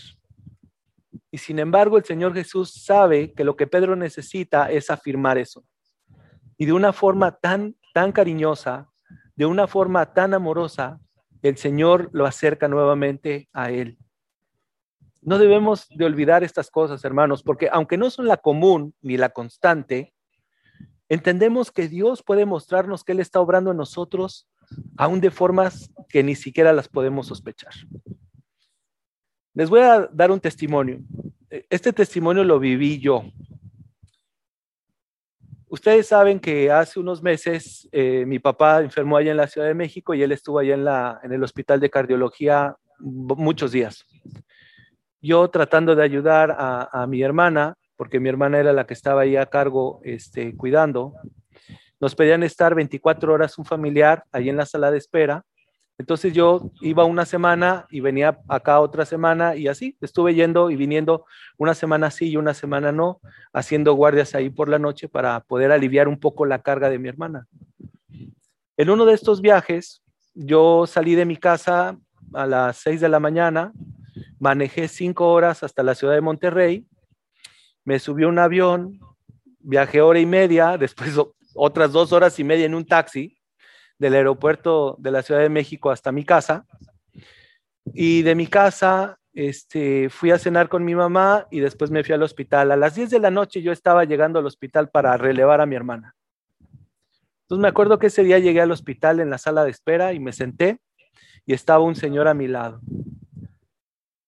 [1.36, 5.65] Y sin embargo, el Señor Jesús sabe que lo que Pedro necesita es afirmar eso.
[6.56, 8.89] Y de una forma tan, tan cariñosa,
[9.36, 10.98] de una forma tan amorosa,
[11.41, 13.98] el Señor lo acerca nuevamente a Él.
[15.21, 19.28] No debemos de olvidar estas cosas, hermanos, porque aunque no son la común ni la
[19.28, 20.13] constante,
[21.10, 24.48] entendemos que Dios puede mostrarnos que Él está obrando en nosotros
[24.95, 27.74] aún de formas que ni siquiera las podemos sospechar.
[29.56, 31.00] Les voy a dar un testimonio.
[31.50, 33.24] Este testimonio lo viví yo.
[35.68, 39.74] Ustedes saben que hace unos meses eh, mi papá enfermó allá en la Ciudad de
[39.74, 44.06] México y él estuvo allá en el hospital de cardiología muchos días
[45.26, 49.36] yo tratando de ayudar a, mi hermana, porque mi hermana era la que estaba ahí
[49.36, 51.13] a cargo este, cuidando,
[52.00, 55.44] nos pedían estar 24 horas un familiar ahí en la sala de espera.
[55.98, 60.76] Entonces yo iba una semana y venía acá otra semana y así estuve yendo y
[60.76, 61.26] viniendo
[61.58, 63.22] una semana sí y una semana no,
[63.54, 67.08] haciendo guardias ahí por la noche para poder aliviar un poco la carga de mi
[67.08, 67.48] hermana.
[68.76, 70.04] En uno de estos viajes,
[70.34, 71.98] yo salí de mi casa
[72.34, 73.72] a las 6 de la mañana,
[74.38, 76.86] manejé cinco horas hasta la ciudad de Monterrey,
[77.86, 79.00] me subí a un avión,
[79.60, 81.16] viajé hora y media, después
[81.54, 83.38] otras dos horas y media en un taxi
[83.98, 86.66] del aeropuerto de la Ciudad de México hasta mi casa.
[87.94, 92.14] Y de mi casa este, fui a cenar con mi mamá y después me fui
[92.14, 92.72] al hospital.
[92.72, 95.76] A las 10 de la noche yo estaba llegando al hospital para relevar a mi
[95.76, 96.16] hermana.
[97.44, 100.20] Entonces me acuerdo que ese día llegué al hospital en la sala de espera y
[100.20, 100.80] me senté
[101.46, 102.82] y estaba un señor a mi lado.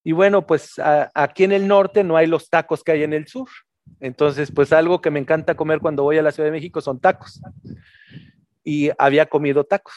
[0.04, 0.76] Y bueno, pues
[1.14, 3.50] aquí en el norte no hay los tacos que hay en el sur.
[4.00, 7.00] Entonces, pues algo que me encanta comer cuando voy a la Ciudad de México son
[7.00, 7.42] tacos.
[8.70, 9.94] Y había comido tacos.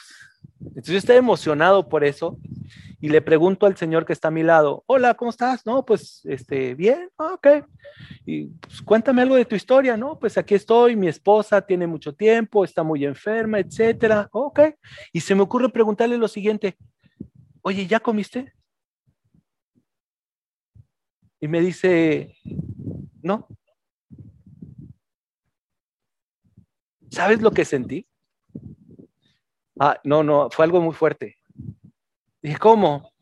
[0.61, 2.39] Entonces yo estaba emocionado por eso
[3.01, 5.67] y le pregunto al señor que está a mi lado, hola, ¿cómo estás?
[5.67, 7.67] No, pues, este, bien, ah, ok.
[8.25, 10.21] Y pues, cuéntame algo de tu historia, ¿no?
[10.21, 14.29] Pues aquí estoy, mi esposa tiene mucho tiempo, está muy enferma, etcétera.
[14.31, 14.61] Ok.
[15.13, 16.77] Y se me ocurre preguntarle lo siguiente,
[17.63, 18.53] oye, ¿ya comiste?
[21.41, 22.37] Y me dice,
[23.21, 23.49] no.
[27.11, 28.07] ¿Sabes lo que sentí?
[29.83, 31.39] Ah, no, no, fue algo muy fuerte.
[32.43, 33.15] Dije, ¿cómo?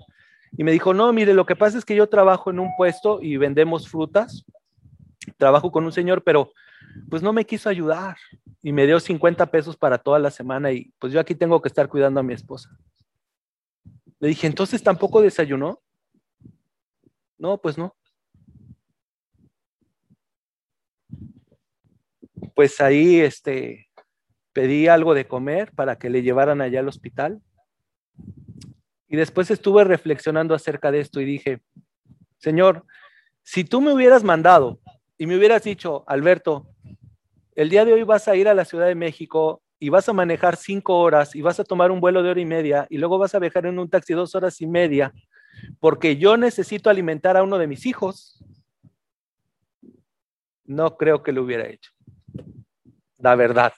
[0.50, 3.22] Y me dijo, no, mire, lo que pasa es que yo trabajo en un puesto
[3.22, 4.44] y vendemos frutas.
[5.36, 6.52] Trabajo con un señor, pero
[7.08, 8.16] pues no me quiso ayudar
[8.60, 11.68] y me dio 50 pesos para toda la semana y pues yo aquí tengo que
[11.68, 12.76] estar cuidando a mi esposa.
[14.18, 15.80] Le dije, entonces tampoco desayunó.
[17.38, 17.94] No, pues no.
[22.56, 23.87] Pues ahí este,
[24.58, 27.40] pedí algo de comer para que le llevaran allá al hospital.
[29.06, 31.60] Y después estuve reflexionando acerca de esto y dije,
[32.38, 32.84] Señor,
[33.44, 34.80] si tú me hubieras mandado
[35.16, 36.66] y me hubieras dicho, Alberto,
[37.54, 40.12] el día de hoy vas a ir a la Ciudad de México y vas a
[40.12, 43.16] manejar cinco horas y vas a tomar un vuelo de hora y media y luego
[43.16, 45.14] vas a viajar en un taxi dos horas y media
[45.78, 48.44] porque yo necesito alimentar a uno de mis hijos,
[50.64, 51.92] no creo que lo hubiera hecho.
[53.18, 53.72] La verdad.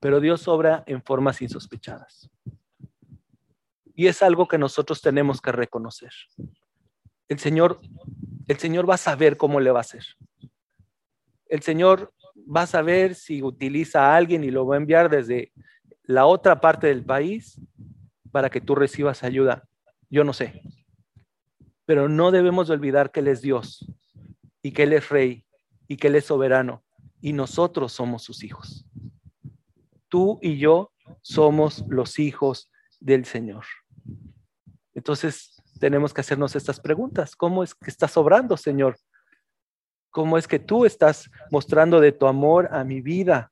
[0.00, 2.30] Pero Dios obra en formas insospechadas.
[3.94, 6.12] Y es algo que nosotros tenemos que reconocer.
[7.28, 7.80] El Señor,
[8.48, 10.04] el Señor va a saber cómo le va a hacer.
[11.46, 15.52] El Señor va a saber si utiliza a alguien y lo va a enviar desde
[16.04, 17.60] la otra parte del país
[18.32, 19.68] para que tú recibas ayuda.
[20.08, 20.62] Yo no sé.
[21.84, 23.86] Pero no debemos olvidar que Él es Dios
[24.62, 25.44] y que Él es Rey
[25.88, 26.82] y que Él es soberano
[27.20, 28.86] y nosotros somos sus hijos.
[30.10, 30.92] Tú y yo
[31.22, 32.70] somos los hijos
[33.00, 33.64] del Señor.
[34.92, 37.34] Entonces tenemos que hacernos estas preguntas.
[37.34, 38.98] ¿Cómo es que estás obrando, Señor?
[40.10, 43.50] ¿Cómo es que tú estás mostrando de tu amor a mi vida?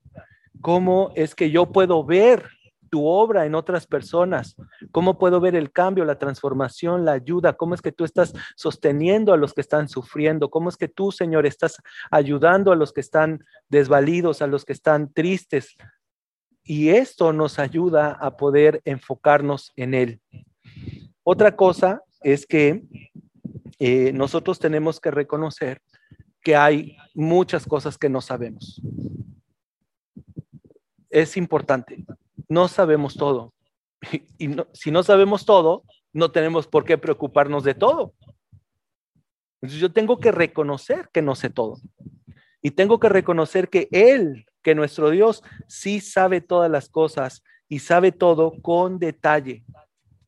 [0.61, 2.47] ¿Cómo es que yo puedo ver
[2.89, 4.55] tu obra en otras personas?
[4.91, 7.53] ¿Cómo puedo ver el cambio, la transformación, la ayuda?
[7.53, 10.49] ¿Cómo es que tú estás sosteniendo a los que están sufriendo?
[10.49, 11.77] ¿Cómo es que tú, Señor, estás
[12.11, 15.75] ayudando a los que están desvalidos, a los que están tristes?
[16.69, 20.21] Y esto nos ayuda a poder enfocarnos en Él.
[21.23, 22.83] Otra cosa es que
[23.79, 25.81] eh, nosotros tenemos que reconocer
[26.43, 28.79] que hay muchas cosas que no sabemos.
[31.09, 32.05] Es importante,
[32.47, 33.51] no sabemos todo.
[34.37, 38.13] Y si no sabemos todo, no tenemos por qué preocuparnos de todo.
[39.59, 41.79] Entonces yo tengo que reconocer que no sé todo.
[42.61, 47.79] Y tengo que reconocer que Él, que nuestro Dios, sí sabe todas las cosas y
[47.79, 49.63] sabe todo con detalle.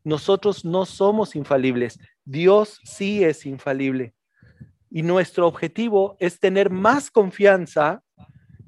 [0.03, 4.13] Nosotros no somos infalibles, Dios sí es infalible.
[4.89, 8.03] Y nuestro objetivo es tener más confianza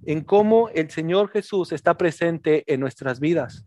[0.05, 3.65] en cómo el Señor Jesús está presente en nuestras vidas.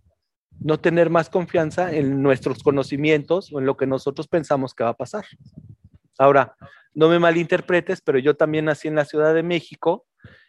[0.59, 4.91] No tener más confianza en nuestros conocimientos o en lo que nosotros pensamos que va
[4.91, 5.27] a pasar.
[6.19, 6.57] Ahora,
[6.95, 10.07] no me malinterpretes, pero yo también nací en la Ciudad de México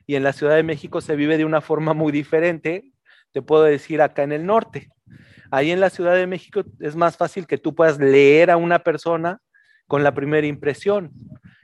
[0.08, 2.92] y en la Ciudad de México se vive de una forma muy diferente,
[3.34, 4.90] te puedo decir acá en el norte.
[5.52, 8.80] Ahí en la Ciudad de México es más fácil que tú puedas leer a una
[8.80, 9.40] persona
[9.86, 11.12] con la primera impresión.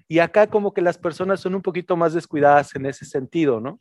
[0.09, 3.79] Y acá como que las personas son un poquito más descuidadas en ese sentido, ¿no?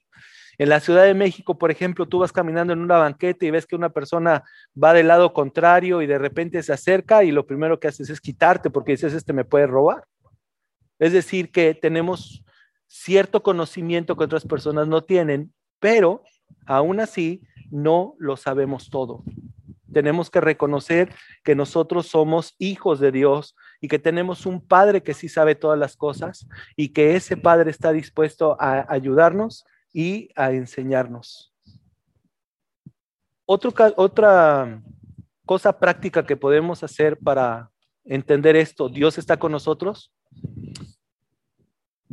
[0.58, 3.66] En la Ciudad de México, por ejemplo, tú vas caminando en una banqueta y ves
[3.66, 4.44] que una persona
[4.80, 8.20] va del lado contrario y de repente se acerca y lo primero que haces es
[8.20, 10.04] quitarte porque dices, este me puede robar.
[11.00, 12.44] Es decir, que tenemos
[12.92, 16.22] cierto conocimiento que otras personas no tienen, pero
[16.66, 19.24] aún así no lo sabemos todo
[19.92, 21.14] tenemos que reconocer
[21.44, 25.78] que nosotros somos hijos de Dios y que tenemos un Padre que sí sabe todas
[25.78, 31.52] las cosas y que ese Padre está dispuesto a ayudarnos y a enseñarnos.
[33.44, 34.82] otra
[35.44, 37.70] cosa práctica que podemos hacer para
[38.04, 40.12] entender esto, Dios está con nosotros,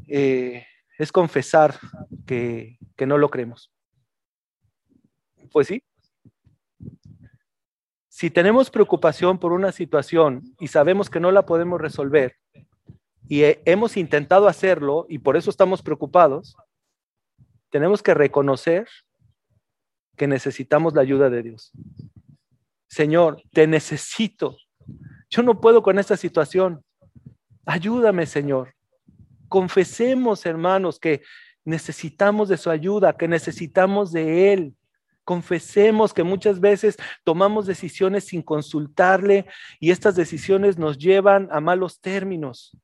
[0.08, 0.66] eh,
[1.00, 1.80] es confesar
[2.28, 3.72] que, que no lo creemos.
[5.52, 5.82] Pues sí.
[8.10, 12.36] Si tenemos preocupación por una situación y sabemos que no la podemos resolver
[13.30, 16.58] y hemos intentado hacerlo y por eso estamos preocupados,
[17.70, 18.88] tenemos que reconocer
[20.18, 21.72] que necesitamos la ayuda de Dios.
[22.90, 24.58] Señor, te necesito.
[25.30, 26.84] Yo no puedo con esta situación.
[27.66, 28.74] Ayúdame, Señor.
[29.50, 31.22] Confesemos, hermanos, que
[31.66, 34.76] necesitamos de su ayuda, que necesitamos de Él.
[35.24, 39.46] Confesemos que muchas veces tomamos decisiones sin consultarle
[39.80, 42.78] y estas decisiones nos llevan a malos términos.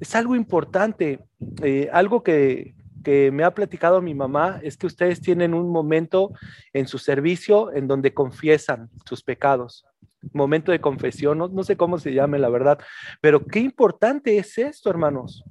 [0.00, 1.24] Es algo importante,
[1.62, 6.32] eh, algo que, que me ha platicado mi mamá es que ustedes tienen un momento
[6.72, 9.84] en su servicio en donde confiesan sus pecados.
[10.32, 12.78] Momento de confesión, no, sé cómo se llame la verdad,
[13.20, 15.44] pero qué importante es esto, hermanos.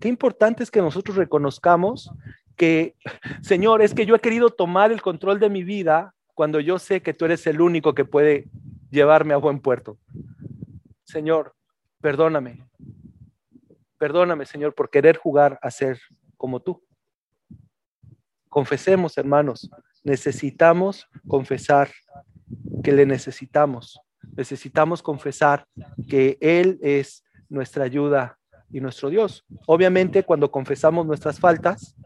[0.00, 2.10] Qué importante es que nosotros reconozcamos
[2.56, 2.96] que,
[3.42, 7.02] Señor, es que yo he querido tomar el control de mi vida cuando yo sé
[7.02, 8.48] que tú eres el único que puede
[8.90, 9.98] llevarme a buen puerto.
[11.04, 11.54] Señor,
[12.00, 12.66] perdóname.
[13.98, 16.00] Perdóname, Señor, por querer jugar a ser
[16.38, 16.82] como tú.
[18.48, 19.70] Confesemos, hermanos,
[20.02, 21.90] necesitamos confesar
[22.82, 24.00] que le necesitamos.
[24.36, 25.66] Necesitamos confesar
[26.08, 28.38] que Él es nuestra ayuda
[28.70, 29.44] y nuestro Dios.
[29.66, 31.96] Obviamente, cuando confesamos nuestras faltas,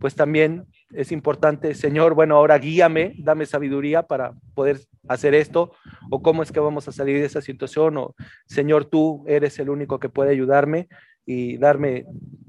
[0.00, 5.72] pues también es importante, Señor, bueno, ahora guíame, dame sabiduría para poder hacer esto,
[6.10, 8.14] o cómo es que vamos a salir de esa situación, o
[8.46, 10.88] Señor, tú eres el único que puede ayudarme
[11.24, 12.06] y darme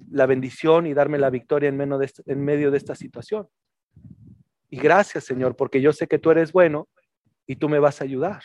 [0.10, 3.48] la bendición y darme la victoria en, medio de en medio de esta situación.
[4.70, 6.88] Y gracias, Señor, porque yo sé que tú eres bueno
[7.48, 8.44] y tú me vas a ayudar.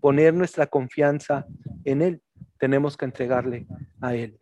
[0.00, 1.46] Poner nuestra confianza
[1.84, 2.22] en Él.
[2.58, 3.66] Tenemos que entregarle
[4.00, 4.38] a Él.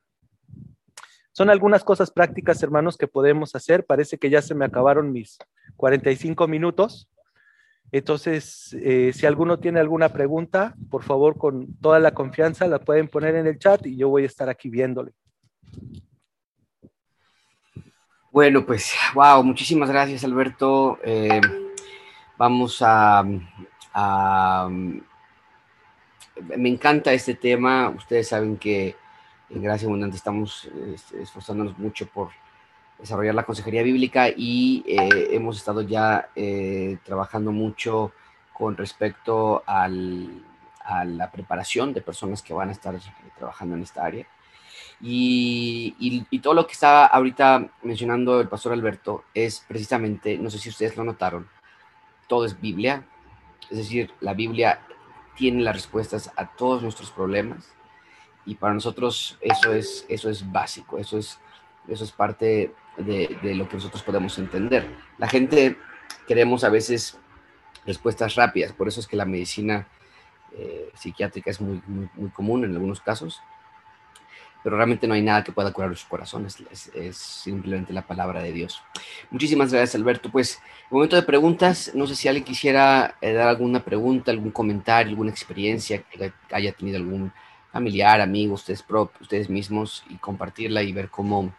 [1.32, 3.86] Son algunas cosas prácticas, hermanos, que podemos hacer.
[3.86, 5.38] Parece que ya se me acabaron mis
[5.76, 7.08] 45 minutos.
[7.92, 13.08] Entonces, eh, si alguno tiene alguna pregunta, por favor, con toda la confianza, la pueden
[13.08, 15.12] poner en el chat y yo voy a estar aquí viéndole.
[18.30, 20.98] Bueno, pues, wow, muchísimas gracias, Alberto.
[21.02, 21.40] Eh,
[22.38, 23.24] vamos a,
[23.94, 25.02] Me
[26.68, 27.90] encanta este tema.
[27.90, 28.96] Ustedes saben que
[29.50, 32.30] en Gracia Abundante estamos este, esforzándonos mucho por
[32.98, 38.12] desarrollar la consejería bíblica y eh, hemos estado ya eh, trabajando mucho
[38.52, 42.94] con respecto a la preparación de personas que van a estar
[43.38, 44.26] trabajando en esta área.
[45.00, 50.68] Y, todo lo que está ahorita mencionando el pastor Alberto es precisamente, no sé si
[50.68, 51.48] ustedes lo notaron,
[52.28, 53.04] todo es Biblia,
[53.70, 54.80] es decir, la Biblia
[55.36, 57.72] tiene las respuestas a todos nuestros problemas
[58.44, 61.38] y para nosotros eso es, eso es básico, eso es,
[61.88, 64.86] eso es parte de, lo que nosotros podemos entender.
[65.18, 65.76] La gente
[66.26, 67.18] queremos a veces
[67.86, 69.88] respuestas rápidas, por eso es que la medicina
[70.52, 73.40] eh, psiquiátrica es muy, muy común en algunos casos
[74.62, 76.58] pero realmente no hay nada que pueda curar los corazones,
[76.94, 78.82] es, simplemente la palabra de Dios.
[79.30, 80.30] Muchísimas gracias, Alberto.
[80.30, 85.10] Pues, momento de preguntas, no sé si alguien quisiera eh, dar alguna pregunta, algún comentario,
[85.10, 87.32] alguna experiencia que haya tenido algún
[87.72, 88.84] familiar, amigo, ustedes,
[89.20, 91.52] ustedes mismos, y compartirla y ver cómo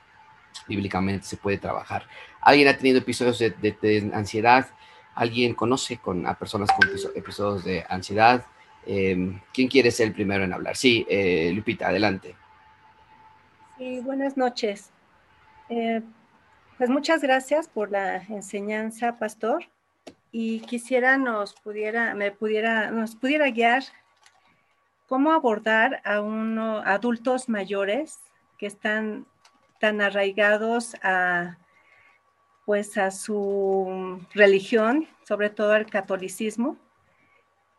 [0.68, 2.08] bíblicamente se puede trabajar.
[2.41, 4.68] ¿Alguien ha tenido episodios de, ansiedad?
[5.16, 8.45] ¿Alguien conoce con, a personas con episodios de ansiedad?
[8.86, 10.76] Em, ¿Quién quiere ser el primero en hablar?
[10.76, 12.36] Sí, eh, Lupita, adelante
[14.04, 14.92] buenas noches.
[15.70, 16.02] Eh,
[16.78, 19.64] pues muchas gracias por la enseñanza, pastor.
[20.32, 23.84] Y quisiera nos pudiera, me pudiera, nos pudiera guiar
[25.08, 28.20] cómo abordar a unos adultos mayores
[28.60, 29.26] que están
[29.80, 31.58] tan arraigados a
[32.66, 36.78] pues a su religión, sobre todo al catolicismo,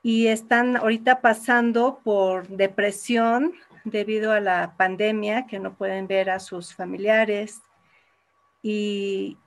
[0.02, 6.38] y están ahorita pasando por depresión, debido a la pandemia, que no pueden ver a
[6.38, 7.62] sus familiares.
[8.62, 9.38] Y,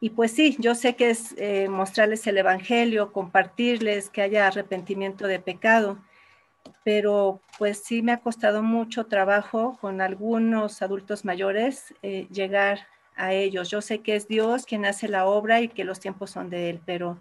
[0.00, 5.26] y pues sí, yo sé que es eh, mostrarles el Evangelio, compartirles que haya arrepentimiento
[5.26, 5.98] de pecado,
[6.84, 12.86] pero pues sí me ha costado mucho trabajo con algunos adultos mayores eh, llegar
[13.16, 13.70] a ellos.
[13.70, 16.70] Yo sé que es Dios quien hace la obra y que los tiempos son de
[16.70, 17.18] Él, pero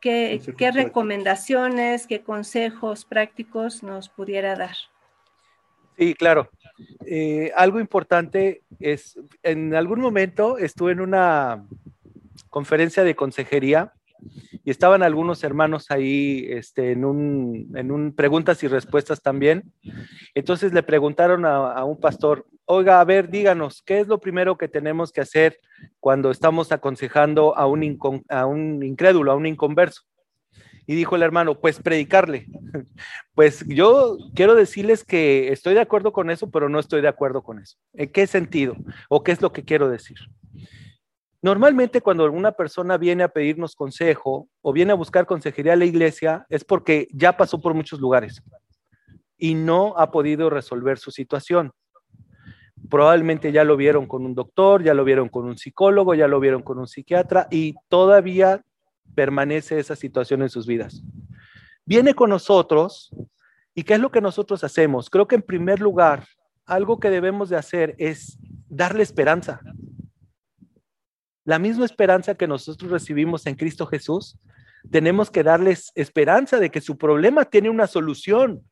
[0.00, 4.76] ¿qué, ¿qué recomendaciones, qué consejos prácticos nos pudiera dar?
[5.98, 6.48] Sí, claro.
[7.06, 11.66] Eh, algo importante es, en algún momento estuve en una
[12.50, 13.92] conferencia de consejería
[14.64, 19.72] y estaban algunos hermanos ahí este, en, un, en un preguntas y respuestas también.
[20.34, 24.56] Entonces le preguntaron a, a un pastor, oiga, a ver, díganos, ¿qué es lo primero
[24.56, 25.58] que tenemos que hacer
[25.98, 30.02] cuando estamos aconsejando a un, a un incrédulo, a un inconverso?
[30.88, 32.46] Y dijo el hermano, pues predicarle.
[33.34, 37.40] Pues yo quiero decirles que estoy de acuerdo con eso, pero no estoy de acuerdo
[37.44, 37.76] con eso.
[37.92, 38.74] ¿En qué sentido?
[39.08, 40.18] ¿O qué es lo que quiero decir?
[41.40, 45.84] Normalmente cuando alguna persona viene a pedirnos consejo o viene a buscar consejería a la
[45.84, 48.42] iglesia es porque ya pasó por muchos lugares
[49.36, 51.70] y no ha podido resolver su situación.
[52.90, 56.40] Probablemente ya lo vieron con un doctor, ya lo vieron con un psicólogo, ya lo
[56.40, 58.64] vieron con un psiquiatra y todavía
[59.14, 61.02] permanece esa situación en sus vidas.
[61.84, 63.10] Viene con nosotros
[63.74, 65.08] y ¿qué es lo que nosotros hacemos?
[65.08, 66.26] Creo que en primer lugar,
[66.66, 68.38] algo que debemos de hacer es
[68.68, 69.60] darle esperanza.
[71.44, 74.38] La misma esperanza que nosotros recibimos en Cristo Jesús,
[74.90, 78.62] tenemos que darles esperanza de que su problema tiene una solución.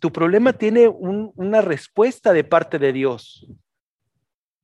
[0.00, 3.46] tu problema tiene una respuesta de parte de Dios.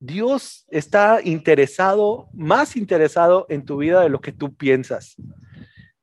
[0.05, 5.15] Dios está interesado, más interesado en tu vida de lo que tú piensas.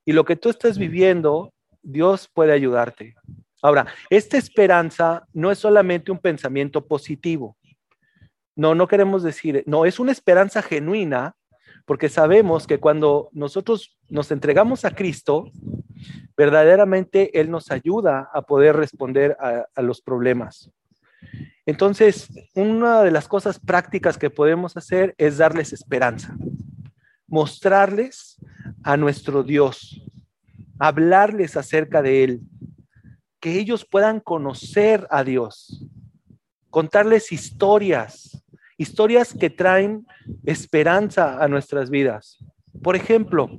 [0.06, 3.14] Y lo que tú estás viviendo, Dios puede ayudarte.
[3.60, 7.58] Ahora, esta esperanza no es solamente un pensamiento positivo.
[8.56, 11.34] No, no queremos decir, no, es una esperanza genuina,
[11.84, 15.50] porque sabemos que cuando nosotros nos entregamos a Cristo,
[16.38, 20.70] verdaderamente Él nos ayuda a poder responder a, a los problemas.
[21.66, 26.34] Entonces, una de las cosas prácticas que podemos hacer es darles esperanza,
[27.26, 28.38] mostrarles
[28.82, 30.02] a nuestro Dios,
[30.78, 32.40] hablarles acerca de Él,
[33.40, 35.86] que ellos puedan conocer a Dios,
[36.70, 38.42] contarles historias,
[38.76, 40.06] historias que traen
[40.44, 42.38] esperanza a nuestras vidas.
[42.82, 43.50] Por ejemplo,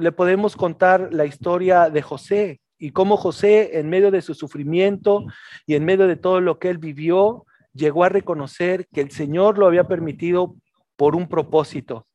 [0.00, 5.24] le podemos contar la historia de José y cómo José, en medio de su sufrimiento
[5.66, 9.58] y en medio de todo lo que él vivió, llegó a reconocer que el Señor
[9.58, 10.56] lo había permitido
[10.96, 12.06] por un propósito,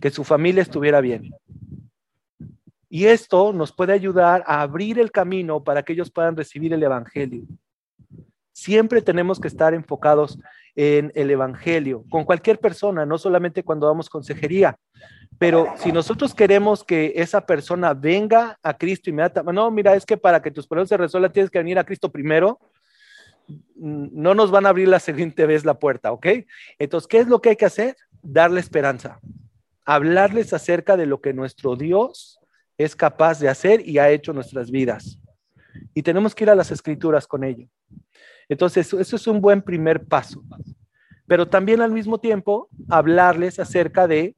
[0.00, 1.30] que su familia estuviera bien.
[2.88, 6.82] Y esto nos puede ayudar a abrir el camino para que ellos puedan recibir el
[6.82, 7.44] Evangelio.
[8.52, 10.38] Siempre tenemos que estar enfocados
[10.74, 14.78] en el Evangelio, con cualquier persona, no solamente cuando damos consejería,
[15.38, 20.16] pero si nosotros queremos que esa persona venga a Cristo inmediatamente, no, mira, es que
[20.16, 22.58] para que tus problemas se resuelvan tienes que venir a Cristo primero,
[23.76, 26.26] no nos van a abrir la siguiente vez la puerta, ¿ok?
[26.78, 27.96] Entonces, ¿qué es lo que hay que hacer?
[28.22, 29.20] Darle esperanza,
[29.84, 32.40] hablarles acerca de lo que nuestro Dios
[32.78, 35.18] es capaz de hacer y ha hecho nuestras vidas.
[35.94, 37.68] Y tenemos que ir a las escrituras con ello.
[38.48, 40.42] Entonces, eso es un buen primer paso.
[41.26, 44.34] Pero también al mismo tiempo, hablarles acerca de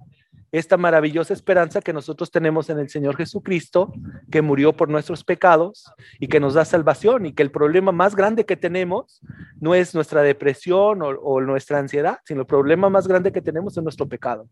[0.52, 3.92] esta maravillosa esperanza que nosotros tenemos en el Señor Jesucristo,
[4.30, 8.14] que murió por nuestros pecados y que nos da salvación y que el problema más
[8.14, 9.20] grande que tenemos
[9.60, 13.82] no es nuestra depresión o, nuestra ansiedad, sino el problema más grande que tenemos es
[13.82, 14.48] nuestro pecado.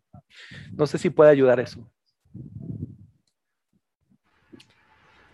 [0.72, 1.88] No sé si puede ayudar eso.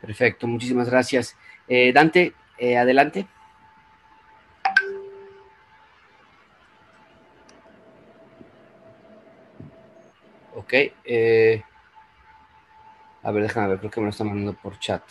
[0.01, 1.37] Perfecto, muchísimas gracias.
[1.69, 3.27] Eh, Dante, eh, adelante.
[10.73, 10.93] Ok.
[11.05, 11.63] Eh,
[13.23, 15.03] a ver, déjame ver, creo que me lo está mandando por chat.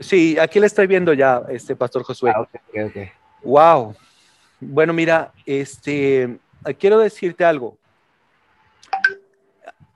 [0.00, 2.32] Sí, aquí le estoy viendo ya, este Pastor Josué.
[2.34, 3.10] Ah, okay, okay.
[3.42, 3.94] Wow.
[4.58, 6.38] Bueno, mira, este,
[6.78, 7.76] quiero decirte algo.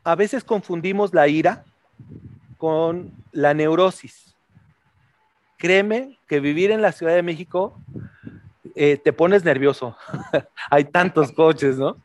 [0.05, 1.65] A veces confundimos la ira
[2.59, 4.37] con la neurosis.
[5.57, 7.75] Créeme que vivir en la Ciudad de México
[8.75, 9.97] eh, te pones nervioso.
[10.71, 11.97] Hay tantos coches, ¿no?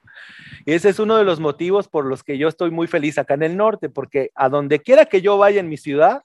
[0.68, 3.44] Ese es uno de los motivos por los que yo estoy muy feliz acá en
[3.44, 6.24] el norte, porque a donde quiera que yo vaya en mi ciudad,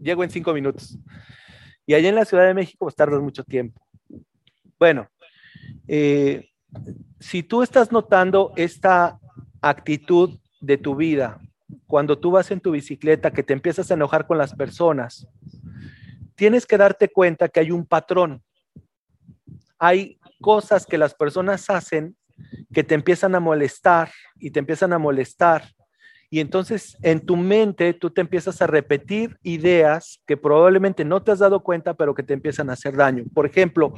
[0.00, 0.96] llego en cinco minutos.
[1.84, 3.86] Y allá en la Ciudad de México, pues tardas mucho tiempo.
[4.78, 5.10] Bueno,
[5.86, 6.48] eh,
[7.20, 9.18] si tú estás notando esta
[9.60, 11.38] actitud de tu vida,
[11.86, 15.28] cuando tú vas en tu bicicleta, que te empiezas a enojar con las personas,
[16.34, 18.42] tienes que darte cuenta que hay un patrón.
[19.78, 22.16] Hay cosas que las personas hacen
[22.72, 25.64] que te empiezan a molestar y te empiezan a molestar.
[26.30, 31.30] Y entonces en tu mente tú te empiezas a repetir ideas que probablemente no te
[31.30, 33.24] has dado cuenta, pero que te empiezan a hacer daño.
[33.34, 33.92] Por ejemplo,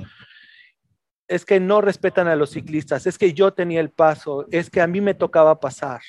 [1.28, 4.80] es que no respetan a los ciclistas, es que yo tenía el paso, es que
[4.80, 6.00] a mí me tocaba pasar.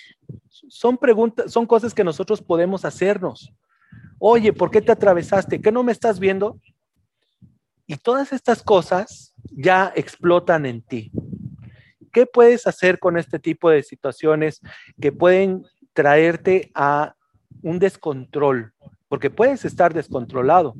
[0.50, 3.54] Son preguntas, son cosas que nosotros podemos hacernos.
[4.20, 5.62] Oye, ¿por qué te atravesaste?
[5.62, 6.60] ¿Qué no me estás viendo?
[7.88, 11.12] Y todas estas cosas ya explotan en ti.
[12.16, 14.62] ¿Qué puedes hacer con este tipo de situaciones
[15.02, 17.14] que pueden traerte a
[17.62, 18.72] un descontrol?
[19.10, 20.76] Porque puedes estar descontrolado.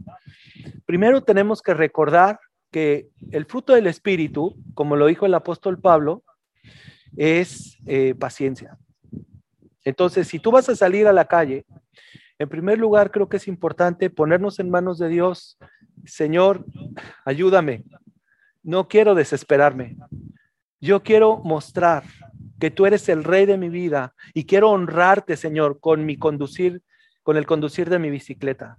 [0.86, 2.40] Primero tenemos que recordar
[2.72, 6.24] que el fruto del Espíritu, como lo dijo el apóstol Pablo,
[7.18, 8.78] es eh, paciencia.
[9.84, 11.66] Entonces, si tú vas a salir a la calle,
[12.40, 15.58] en primer lugar creo que es importante ponernos en manos de Dios.
[16.06, 16.66] Señor,
[17.26, 17.84] ayúdame.
[18.64, 19.98] No quiero desesperarme.
[20.86, 22.04] Yo quiero mostrar
[22.60, 26.84] que tú eres el rey de mi vida y quiero honrarte, Señor, con mi conducir,
[27.24, 28.78] con el conducir de mi bicicleta.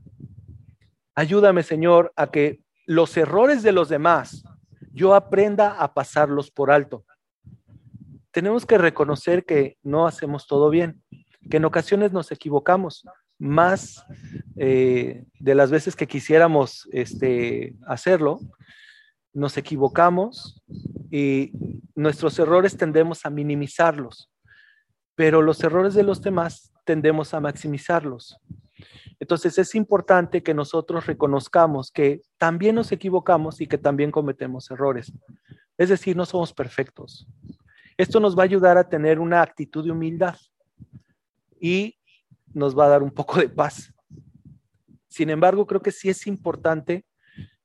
[1.17, 4.45] Ayúdame, Señor, a que los errores de los demás
[4.93, 7.05] yo aprenda a pasarlos por alto.
[8.31, 11.03] Tenemos que reconocer que no hacemos todo bien,
[11.51, 13.05] que en ocasiones nos equivocamos
[13.37, 14.07] más
[14.55, 18.39] eh, de las veces que quisiéramos este, hacerlo,
[19.37, 20.63] nos equivocamos
[21.11, 21.53] y
[21.95, 24.31] nuestros errores tendemos a minimizarlos,
[25.15, 28.39] pero los errores de los demás tendemos a maximizarlos.
[29.21, 35.13] Entonces es importante que nosotros reconozcamos que también nos equivocamos y que también cometemos errores.
[35.77, 37.29] Es decir, no somos perfectos.
[37.99, 40.37] Esto nos va a ayudar a tener una actitud de humildad
[41.61, 41.99] y
[42.55, 43.93] nos va a dar un poco de paz.
[45.09, 47.05] Sin embargo, creo que sí es importante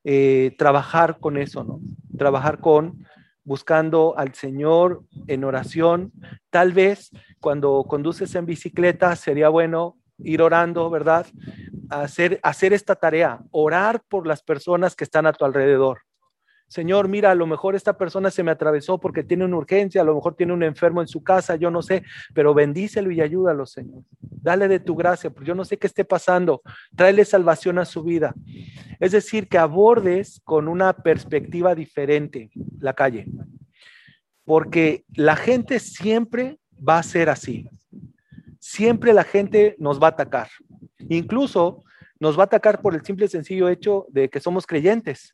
[0.04, 1.80] eh, trabajar con eso, ¿no?
[2.18, 3.06] Trabajar con
[3.44, 6.12] buscando al Señor en oración.
[6.50, 11.26] Tal vez cuando conduces en bicicleta sería bueno ir orando, ¿verdad?
[11.90, 16.02] Hacer, hacer esta tarea, orar por las personas que están a tu alrededor.
[16.72, 20.06] Señor, mira, a lo mejor esta persona se me atravesó porque tiene una urgencia, a
[20.06, 22.02] lo mejor tiene un enfermo en su casa, yo no sé,
[22.34, 24.04] pero bendícelo y ayúdalo, Señor.
[24.22, 26.62] Dale de tu gracia, porque yo no sé qué esté pasando.
[26.96, 28.34] Tráele salvación a su vida.
[29.02, 33.28] Es decir, que abordes con una perspectiva diferente la calle,
[34.46, 37.68] porque la gente siempre va a ser así.
[38.62, 40.48] Siempre la gente nos va a atacar.
[41.10, 41.84] Incluso
[42.18, 45.34] nos va a atacar por el simple y sencillo hecho de que somos creyentes.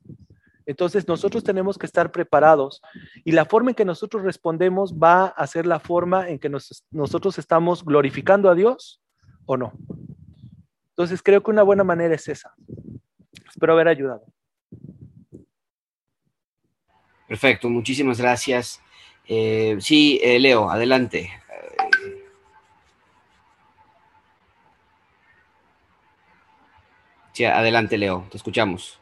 [0.67, 2.81] Entonces nosotros tenemos que estar preparados
[3.23, 7.39] y la forma en que nosotros respondemos va a ser la forma en que nosotros
[7.39, 9.01] estamos glorificando a Dios
[9.45, 9.71] o no.
[10.89, 12.53] Entonces creo que una buena manera es esa.
[13.49, 14.25] Espero haber ayudado.
[17.29, 18.81] Perfecto, muchísimas gracias.
[19.25, 21.31] Eh, sí, eh, Leo, adelante.
[27.31, 28.99] Sí, adelante, Leo, te escuchamos.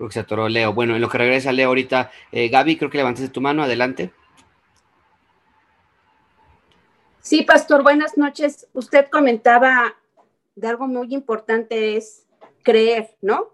[0.00, 0.72] Creo que se atoró Leo.
[0.72, 4.14] Bueno, en lo que regresa Leo ahorita, eh, Gaby, creo que levantaste tu mano, adelante.
[7.20, 8.66] Sí, pastor, buenas noches.
[8.72, 9.94] Usted comentaba
[10.54, 12.26] de algo muy importante es
[12.62, 13.50] creer, ¿no?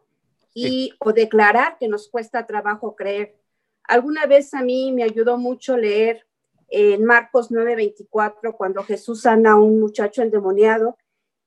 [0.54, 3.34] Y o declarar que nos cuesta trabajo creer.
[3.82, 6.28] Alguna vez a mí me ayudó mucho leer
[6.68, 10.96] en Marcos 9:24 cuando Jesús sana a un muchacho endemoniado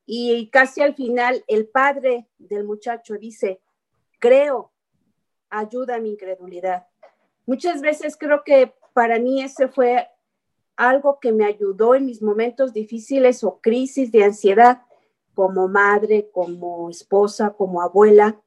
[0.05, 3.61] y casi al final el padre del muchacho dice,
[4.19, 4.73] creo,
[5.49, 6.87] ayuda a mi incredulidad.
[7.45, 10.07] Muchas veces creo que para mí ese fue
[10.75, 14.83] algo que me ayudó en mis momentos difíciles o crisis de ansiedad
[15.33, 18.41] como madre, como esposa, como abuela.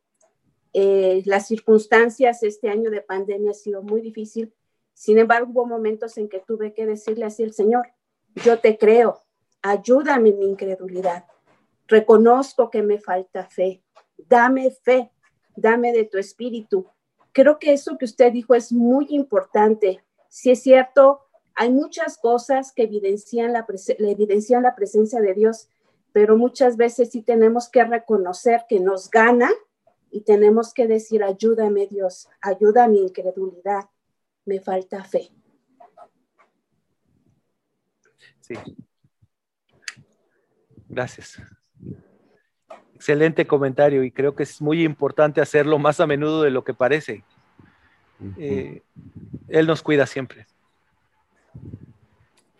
[0.72, 4.54] Eh, las circunstancias este año de pandemia ha sido muy difícil.
[4.94, 7.88] Sin embargo, hubo momentos en que tuve que decirle así al Señor,
[8.36, 9.22] yo te creo,
[9.62, 11.26] ayúdame en mi incredulidad.
[11.86, 13.82] Reconozco que me falta fe.
[14.16, 15.10] Dame fe
[15.56, 16.86] dame de tu espíritu.
[17.32, 20.02] Creo que eso que usted dijo es muy importante.
[20.28, 21.20] Si es cierto,
[21.54, 23.66] hay muchas cosas que evidencian la,
[23.98, 25.68] evidencian la presencia de Dios,
[26.12, 29.50] pero muchas veces sí tenemos que reconocer que nos gana
[30.10, 33.88] y tenemos que decir, ayúdame Dios, ayuda a mi incredulidad,
[34.44, 35.30] me falta fe.
[38.40, 38.54] Sí.
[40.88, 41.38] Gracias.
[43.02, 46.72] Excelente comentario y creo que es muy importante hacerlo más a menudo de lo que
[46.72, 47.24] parece.
[48.38, 48.80] Eh,
[49.48, 50.46] él nos cuida siempre.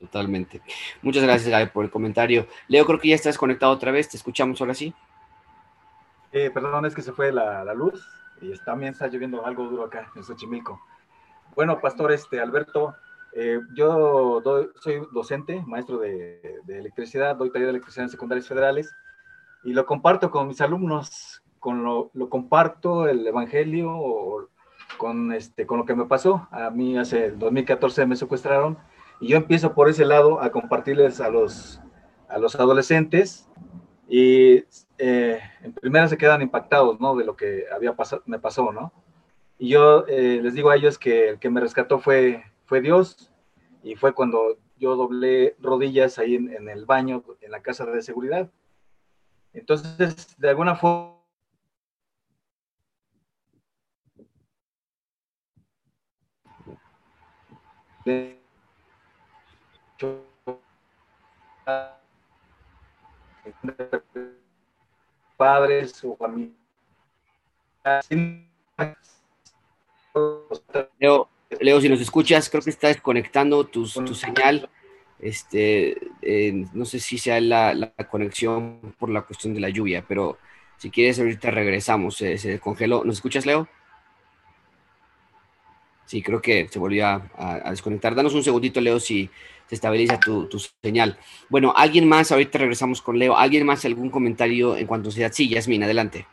[0.01, 0.61] Totalmente.
[1.01, 2.49] Muchas gracias, Gaby, por el comentario.
[2.67, 4.09] Leo, creo que ya estás conectado otra vez.
[4.09, 4.93] ¿Te escuchamos ahora sí?
[6.33, 8.05] Eh, perdón, es que se fue la, luz
[8.41, 10.83] y también está lloviendo algo duro acá en Xochimilco.
[11.55, 12.97] Bueno, Pastor este, Alberto,
[13.33, 14.43] eh, yo
[14.81, 18.93] soy docente, maestro de, de, electricidad, doy taller de electricidad en secundarias federales
[19.65, 24.49] y lo comparto con mis alumnos, con lo, lo comparto el Evangelio
[24.97, 26.49] con, este, con lo que me pasó.
[26.51, 28.79] A mí hace 2014 me secuestraron
[29.21, 31.81] y yo empiezo por ese lado a compartirles a los,
[32.29, 33.49] a los adolescentes
[34.09, 34.65] y
[34.99, 37.17] eh, en primera se quedan impactados, ¿no?
[37.17, 38.93] De lo que había pasado, me pasó, ¿no?
[39.59, 43.33] Y yo eh, les digo a ellos que el que me rescató fue, fue Dios
[43.83, 48.03] y fue cuando yo doblé rodillas ahí en, en el baño, en la casa de
[48.03, 48.51] seguridad.
[49.53, 51.23] Entonces, de alguna forma...
[65.37, 66.53] padres o familia.
[70.99, 71.29] Leo,
[71.61, 74.69] Leo, si nos escuchas, creo que está desconectando tu, tu señal.
[75.23, 80.05] Este, eh, no sé si sea la, la, conexión por la cuestión de la lluvia,
[80.07, 80.37] pero
[80.79, 82.17] si quieres ahorita regresamos.
[82.17, 83.05] Se, se congeló.
[83.05, 83.69] ¿Nos escuchas, Leo?
[86.07, 88.17] Sí, creo que se volvió a, desconectar.
[88.17, 89.31] Danos un segundito, Leo, si
[89.69, 91.17] se estabiliza tu, tu, señal.
[91.49, 92.33] Bueno, ¿alguien más?
[92.33, 93.37] Ahorita regresamos con Leo.
[93.39, 93.85] ¿Alguien más?
[93.85, 95.33] ¿Algún comentario en cuanto a ciudad?
[95.33, 96.27] Sí, Yasmin, adelante.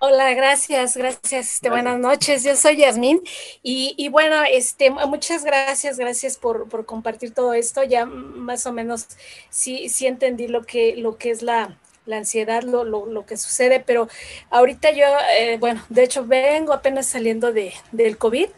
[0.00, 3.20] Hola, gracias, gracias, este, buenas noches, yo soy Yasmín
[3.64, 8.72] y, y, bueno, este, muchas gracias, gracias por, por, compartir todo esto, ya más o
[8.72, 9.08] menos
[9.50, 11.76] sí, sí entendí lo que, lo que es la,
[12.06, 14.08] la ansiedad, lo, lo, lo, que sucede, pero
[14.50, 18.50] ahorita yo, eh, bueno, de hecho vengo apenas saliendo de, del COVID,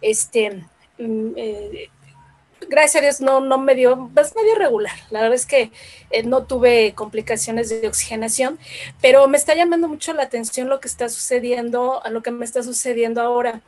[0.00, 0.64] este,
[0.98, 1.88] eh,
[2.70, 4.94] gracias a Dios no, no me dio, pues medio regular.
[5.10, 5.72] La verdad es que
[6.10, 8.58] eh, no tuve complicaciones de oxigenación,
[9.02, 12.44] pero me está llamando mucho la atención lo que está sucediendo, a lo que me
[12.44, 13.60] está sucediendo ahora.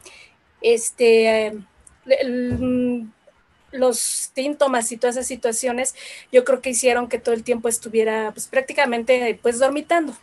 [0.62, 1.59] Este, eh,
[2.07, 3.09] el,
[3.72, 5.94] los síntomas y todas esas situaciones,
[6.30, 10.14] yo creo que hicieron que todo el tiempo estuviera pues, prácticamente pues dormitando.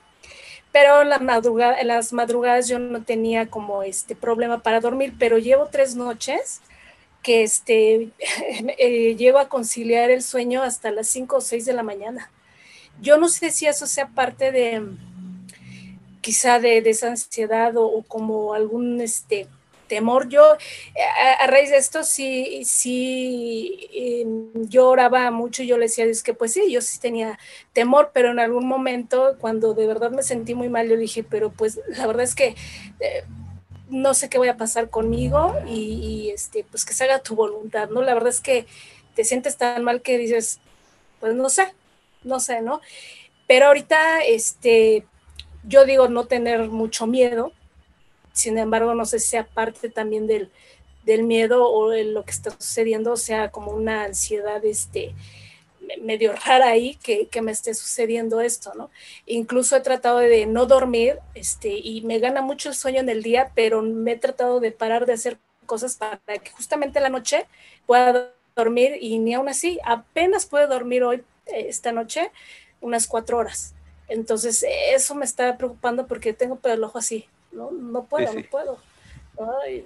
[0.72, 5.38] Pero la madrugada, en las madrugadas yo no tenía como este problema para dormir, pero
[5.40, 6.62] llevo tres noches
[7.22, 8.10] que este,
[8.78, 12.32] eh, llego a conciliar el sueño hasta las 5 o 6 de la mañana.
[13.02, 14.84] Yo no sé si eso sea parte de
[16.22, 19.48] quizá de, de esa ansiedad o, como algún este,
[19.88, 20.30] temor.
[20.30, 20.44] Yo
[21.40, 24.26] a, raíz de esto sí, sí eh,
[24.70, 27.40] yo oraba mucho yo le decía a que pues sí, yo sí tenía
[27.74, 31.52] temor, pero en algún momento cuando de verdad me sentí muy mal, yo dije, pero
[31.52, 32.56] pues la verdad es que...
[33.00, 33.24] Eh,
[33.90, 37.90] no sé qué voy a pasar conmigo y, este, pues que se haga tu voluntad,
[37.90, 38.02] ¿no?
[38.02, 38.66] La verdad es que
[39.16, 40.60] te sientes tan mal que dices,
[41.20, 41.74] pues no sé,
[42.24, 42.82] no sé, ¿no?
[43.48, 45.06] Pero ahorita, este,
[45.64, 47.52] yo digo no tener mucho miedo,
[48.34, 50.52] sin embargo, no sé si sea parte también del,
[51.04, 55.16] del miedo o de lo que está sucediendo, sea, como una ansiedad, este,
[55.98, 58.90] medio rara ahí que, que, me esté sucediendo esto, ¿no?
[59.26, 63.24] Incluso he tratado de no dormir, este, y me gana mucho el sueño en el
[63.24, 67.10] día, pero me he tratado de parar de hacer cosas para que justamente en la
[67.10, 67.46] noche
[67.86, 72.32] pueda dormir y ni aún así, apenas puedo dormir hoy, esta noche,
[72.82, 73.74] unas cuatro horas.
[74.08, 78.44] Entonces, eso me está preocupando porque tengo el ojo así, no, no puedo, sí, sí.
[78.44, 78.78] no puedo.
[79.64, 79.84] Ay,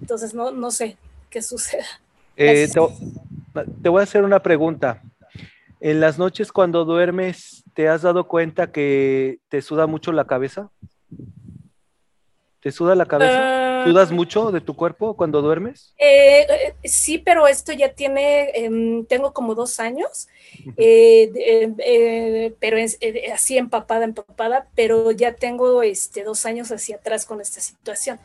[0.00, 0.96] entonces, no, no sé
[1.30, 1.86] qué suceda.
[2.36, 5.02] Eh, te, te voy a hacer una pregunta.
[5.80, 10.70] En las noches cuando duermes, ¿te has dado cuenta que te suda mucho la cabeza?
[12.60, 13.84] ¿Te suda la cabeza?
[13.84, 15.94] Uh, ¿Sudas mucho de tu cuerpo cuando duermes?
[15.98, 20.26] Eh, sí, pero esto ya tiene, eh, tengo como dos años,
[20.76, 21.30] eh,
[21.78, 27.26] eh, pero es, eh, así empapada, empapada, pero ya tengo este, dos años hacia atrás
[27.26, 28.18] con esta situación.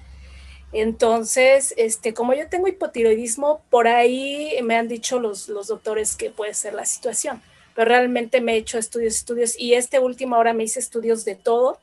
[0.74, 6.30] Entonces, este, como yo tengo hipotiroidismo, por ahí me han dicho los, los doctores que
[6.30, 7.42] puede ser la situación,
[7.76, 11.36] pero realmente me he hecho estudios, estudios, y este último ahora me hice estudios de
[11.36, 11.78] todo,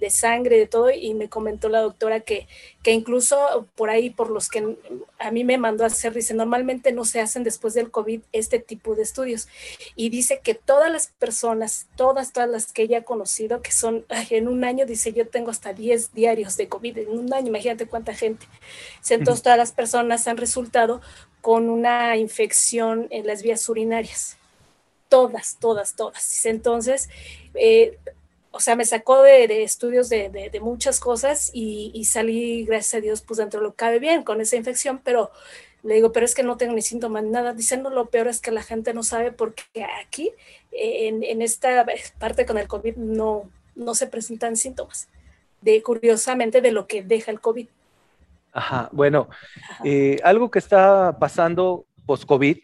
[0.00, 2.46] de sangre, de todo, y me comentó la doctora que,
[2.82, 4.76] que incluso por ahí, por los que
[5.18, 8.58] a mí me mandó a hacer, dice, normalmente no se hacen después del COVID este
[8.58, 9.48] tipo de estudios.
[9.96, 14.04] Y dice que todas las personas, todas, todas las que ella ha conocido, que son
[14.08, 17.48] ay, en un año, dice, yo tengo hasta 10 diarios de COVID, en un año,
[17.48, 18.46] imagínate cuánta gente.
[19.08, 21.00] Entonces, todas las personas han resultado
[21.40, 24.38] con una infección en las vías urinarias.
[25.08, 26.46] Todas, todas, todas.
[26.46, 27.08] Entonces,
[27.54, 27.98] eh,
[28.54, 32.64] o sea, me sacó de, de estudios de, de, de, muchas cosas y, y, salí,
[32.64, 35.32] gracias a Dios, pues dentro de lo que cabe bien con esa infección, pero
[35.82, 37.52] le digo, pero es que no tengo ni síntomas, nada.
[37.52, 39.64] Diciendo lo peor es que la gente no sabe porque
[40.06, 40.30] aquí,
[40.70, 41.84] en, en esta
[42.20, 45.08] parte con el COVID, no, no se presentan síntomas,
[45.60, 47.66] de curiosamente de lo que deja el COVID.
[48.52, 49.28] Ajá, bueno,
[49.68, 49.82] Ajá.
[49.84, 52.58] Eh, algo que está pasando post-COVID,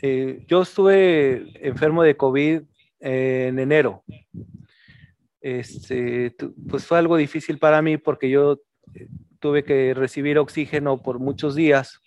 [0.00, 2.62] eh, yo estuve enfermo de COVID
[3.00, 4.02] en enero
[5.44, 6.34] este,
[6.70, 8.62] pues fue algo difícil para mí porque yo
[8.94, 9.08] eh,
[9.40, 12.00] tuve que recibir oxígeno por muchos días.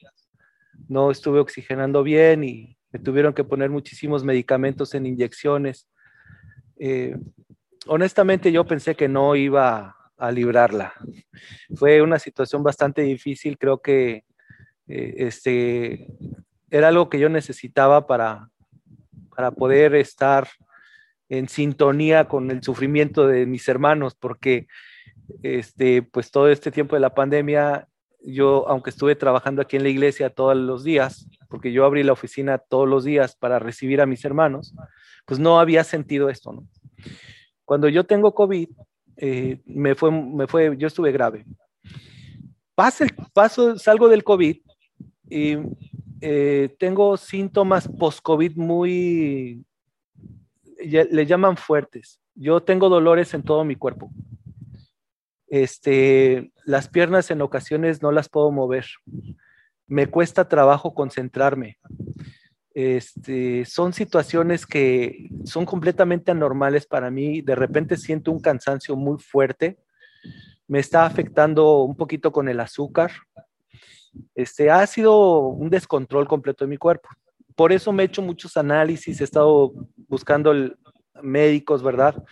[0.88, 5.88] No estuve oxigenando bien y me tuvieron que poner muchísimos medicamentos en inyecciones.
[6.80, 7.16] Eh,
[7.86, 10.94] honestamente yo pensé que no iba a librarla.
[11.76, 14.24] Fue una situación bastante difícil, creo que
[14.88, 16.08] eh, este,
[16.72, 18.50] era algo que yo necesitaba para,
[19.36, 20.48] para poder estar
[21.30, 24.68] en sintonía con el sufrimiento de mis hermanos, porque
[25.44, 27.88] este, pues todo este tiempo de la pandemia,
[28.22, 32.14] yo, aunque estuve trabajando aquí en la iglesia todos los días, porque yo abrí la
[32.14, 34.74] oficina todos los días para recibir a mis hermanos,
[35.26, 36.68] pues no había sentido esto, ¿no?
[37.66, 38.70] Cuando yo tengo COVID,
[39.18, 41.46] eh, me, fue, me fue, yo estuve grave.
[42.76, 44.58] Paso, paso, salgo del COVID
[45.30, 45.58] y
[46.22, 49.66] eh, tengo síntomas post-COVID muy,
[50.90, 52.20] le llaman fuertes.
[52.36, 54.12] Yo tengo dolores en todo mi cuerpo.
[55.48, 58.86] Este, las piernas en ocasiones no las puedo mover.
[59.88, 61.78] Me cuesta trabajo concentrarme.
[62.74, 67.42] Este, son situaciones que son completamente anormales para mí.
[67.42, 69.80] De repente siento un cansancio muy fuerte.
[70.68, 73.12] Me está afectando un poquito con el azúcar.
[74.36, 77.10] Este, ha sido un descontrol completo de mi cuerpo.
[77.56, 79.74] Por eso me he hecho muchos análisis, he estado
[80.08, 80.54] buscando
[81.22, 82.24] médicos, ¿verdad?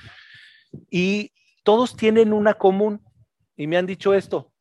[0.89, 1.31] Y
[1.63, 3.01] todos tienen una común
[3.55, 4.51] y me han dicho esto.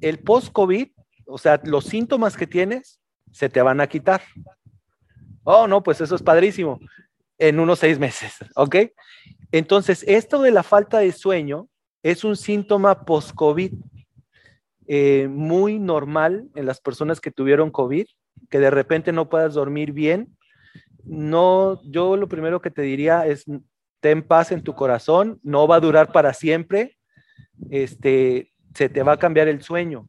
[0.00, 0.88] El post-COVID,
[1.26, 4.22] o sea, los síntomas que tienes, se te van a quitar.
[5.42, 6.80] Oh, no, pues eso es padrísimo.
[7.38, 8.76] En unos seis meses, ¿ok?
[9.52, 11.68] Entonces, esto de la falta de sueño
[12.02, 13.72] es un síntoma post-COVID
[14.86, 18.06] eh, muy normal en las personas que tuvieron COVID,
[18.50, 20.36] que de repente no puedas dormir bien.
[21.04, 23.44] No, yo lo primero que te diría es,
[24.00, 26.96] ten paz en tu corazón, no va a durar para siempre,
[27.70, 30.08] este, se te va a cambiar el sueño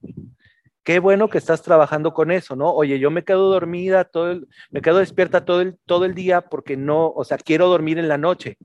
[0.86, 2.72] qué bueno que estás trabajando con eso, ¿no?
[2.72, 4.40] Oye, yo me quedo dormida, todo
[4.70, 8.08] me quedo despierta todo el, todo el día porque no, o sea, quiero dormir en
[8.08, 8.58] la noche.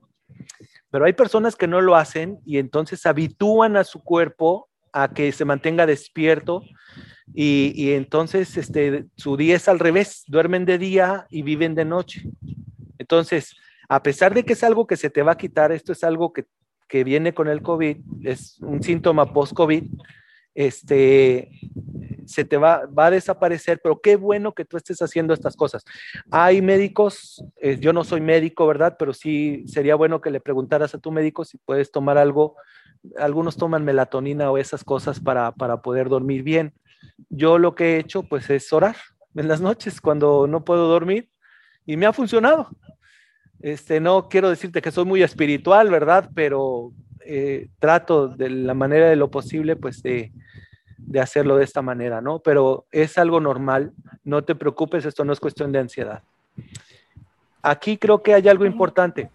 [0.91, 5.31] Pero hay personas que no lo hacen y entonces habitúan a su cuerpo a que
[5.31, 6.61] se mantenga despierto
[7.33, 12.23] y, entonces este, su día es al revés, duermen de día y viven de noche.
[12.97, 13.55] Entonces,
[13.87, 16.33] a pesar de que es algo que se te va a quitar, esto es algo
[16.33, 16.45] que,
[16.87, 19.83] que viene con el COVID, es un síntoma post-COVID,
[20.53, 21.49] este,
[22.25, 25.83] se te va, va, a desaparecer, pero qué bueno que tú estés haciendo estas cosas.
[26.29, 28.97] Hay médicos, eh, yo no soy médico, ¿verdad?
[28.99, 32.55] Pero sí sería bueno que le preguntaras a tu médico si puedes tomar algo.
[33.17, 36.73] Algunos toman melatonina o esas cosas para, para poder dormir bien.
[37.29, 38.95] Yo lo que he hecho, pues, es orar
[39.35, 41.29] en las noches cuando no puedo dormir
[41.85, 42.69] y me ha funcionado.
[43.59, 46.29] Este, no quiero decirte que soy muy espiritual, ¿verdad?
[46.33, 46.91] Pero
[47.25, 50.31] eh, trato de la manera de lo posible, pues, de,
[50.97, 52.39] de hacerlo de esta manera, ¿no?
[52.39, 53.91] Pero es algo normal,
[54.23, 56.23] no te preocupes, esto no es cuestión de ansiedad.
[57.61, 59.29] Aquí creo que hay algo importante.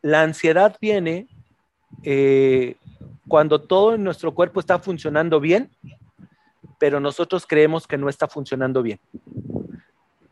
[0.00, 1.28] La ansiedad viene
[2.02, 2.76] eh,
[3.28, 5.70] cuando todo en nuestro cuerpo está funcionando bien,
[6.82, 8.98] pero nosotros creemos que no está funcionando bien.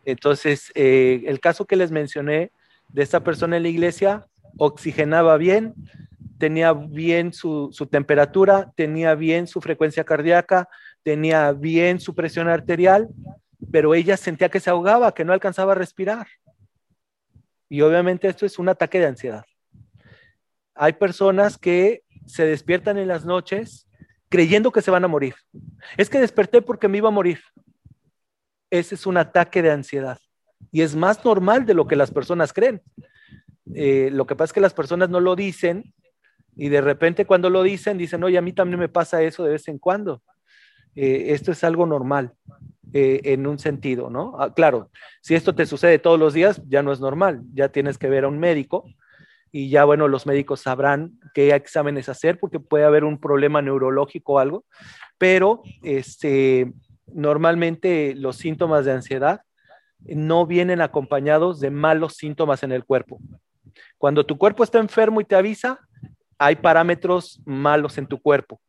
[0.05, 2.51] Entonces, eh, el caso que les mencioné
[2.89, 4.27] de esta persona en la iglesia,
[4.59, 5.75] oxigenaba bien,
[6.39, 10.69] tenía bien su, temperatura, tenía bien su frecuencia cardíaca,
[11.05, 13.11] tenía bien su presión arterial,
[13.71, 16.27] pero ella sentía que se ahogaba, que no alcanzaba a respirar.
[17.69, 19.45] Y obviamente esto es un ataque de ansiedad.
[20.75, 23.87] Hay personas que se despiertan en las noches
[24.31, 25.35] creyendo que se van a morir.
[25.99, 27.41] Es que desperté porque me iba a morir.
[28.71, 30.19] Ese es un ataque de ansiedad.
[30.71, 32.81] Y es más normal de lo que las personas creen.
[33.75, 35.93] Eh, lo que pasa es que las personas no lo dicen
[36.57, 39.53] y de repente cuando lo dicen, dicen, oye, a mí también me pasa eso de
[39.53, 40.23] vez en cuando.
[40.95, 42.33] Eh, esto es algo normal
[42.93, 44.37] eh, en un sentido, ¿no?
[44.39, 47.99] Ah, claro, si esto te sucede todos los días, ya no es normal, ya tienes
[47.99, 48.85] que ver a un médico
[49.53, 54.35] y ya, bueno, los médicos sabrán qué exámenes hacer porque puede haber un problema neurológico
[54.35, 54.65] o algo,
[55.19, 56.73] pero este,
[57.07, 59.43] normalmente los síntomas de ansiedad
[60.01, 63.19] no vienen acompañados de malos síntomas en el cuerpo.
[63.99, 65.81] Cuando tu cuerpo está enfermo y te avisa,
[66.39, 68.61] hay parámetros malos en tu cuerpo.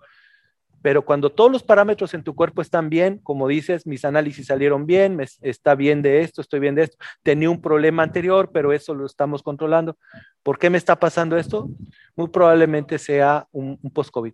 [0.81, 4.85] Pero cuando todos los parámetros en tu cuerpo están bien, como dices, mis análisis salieron
[4.85, 8.73] bien, me, está bien de esto, estoy bien de esto, tenía un problema anterior, pero
[8.73, 9.97] eso lo estamos controlando.
[10.43, 11.69] ¿Por qué me está pasando esto?
[12.15, 14.33] Muy probablemente sea un, un post-COVID.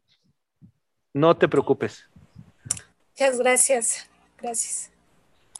[1.13, 2.05] No te preocupes.
[3.11, 4.09] Muchas gracias.
[4.39, 4.91] Gracias.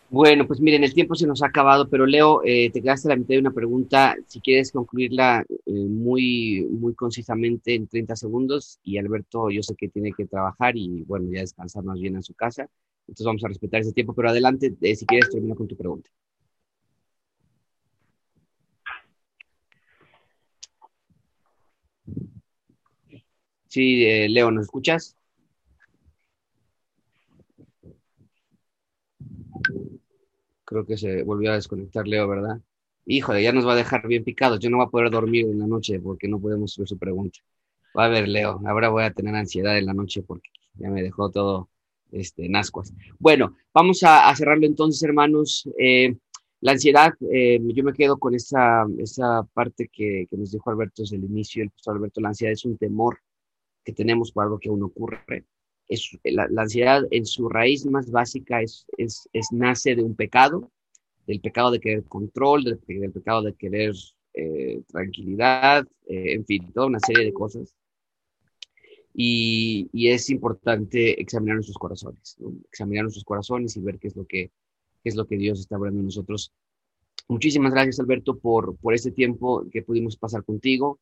[0.09, 3.17] Bueno, pues miren, el tiempo se nos ha acabado, pero Leo, eh, te quedaste la
[3.17, 4.15] mitad de una pregunta.
[4.25, 9.89] Si quieres concluirla eh, muy, muy concisamente en 30 segundos, y Alberto, yo sé que
[9.89, 12.69] tiene que trabajar y bueno, ya descansar más bien en su casa,
[13.01, 16.09] entonces vamos a respetar ese tiempo, pero adelante, eh, si quieres, termina con tu pregunta.
[23.67, 25.15] Sí, Leo, ¿nos escuchas?
[30.67, 32.59] Creo que se volvió a desconectar Leo, ¿verdad?
[33.05, 34.59] Híjole, ya nos va a dejar bien picados.
[34.59, 37.39] Yo no voy a poder dormir en la noche porque no podemos subir su pregunta.
[37.97, 41.01] Va a ver, Leo, ahora voy a tener ansiedad en la noche porque ya me
[41.01, 41.69] dejó todo
[42.11, 42.93] este, en ascuas.
[43.17, 45.69] Bueno, vamos a, cerrarlo entonces, hermanos.
[45.79, 46.17] Eh,
[46.59, 51.15] la ansiedad, eh, yo me quedo con esa, esa parte que, nos dijo Alberto desde
[51.15, 53.19] el inicio, el pastor Alberto, la ansiedad es un temor
[53.85, 55.45] que tenemos por algo que aún ocurre.
[55.87, 60.71] Es, la, ansiedad en su raíz más básica es, es, nace de un pecado,
[61.25, 63.93] del pecado de querer control, del, pecado de querer
[64.33, 67.75] eh, tranquilidad, en fin, toda una serie de cosas
[69.19, 72.37] y, es importante examinar nuestros corazones,
[72.71, 74.51] examinar nuestros corazones y ver qué es lo que,
[75.03, 76.53] es lo que Dios está hablando en nosotros.
[77.27, 80.99] Muchísimas gracias, Alberto, por, por este tiempo que pudimos pasar contigo.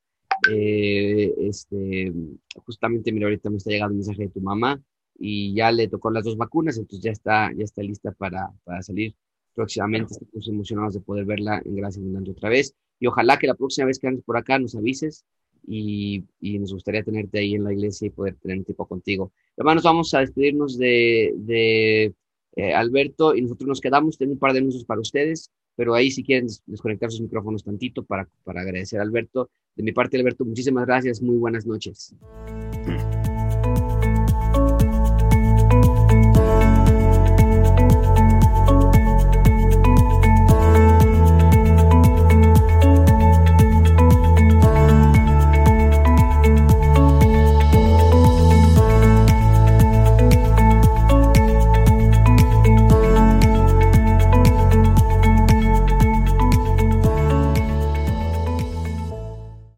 [0.52, 2.14] Eh, este,
[2.66, 4.82] justamente, mira, ahorita me está llegando un mensaje de tu mamá
[5.18, 8.82] y ya le tocó las dos vacunas, entonces ya está, ya está lista para, para
[8.82, 9.16] salir
[9.54, 10.14] próximamente.
[10.14, 12.76] Estamos emocionados de poder verla en Gracias Abundante otra vez.
[13.00, 15.26] Y ojalá que la próxima vez que andes por acá nos avises
[15.68, 19.32] y, nos gustaría tenerte ahí en la iglesia y poder tener un tiempo contigo.
[19.58, 22.14] Hermanos, vamos a despedirnos de, de
[22.56, 26.12] eh, Alberto y nosotros nos quedamos, tengo un par de minutos para ustedes, pero ahí
[26.12, 29.50] si quieren desconectar sus micrófonos tantito para, para agradecer a Alberto.
[29.76, 32.16] De mi parte, Alberto, muchísimas gracias, muy buenas noches.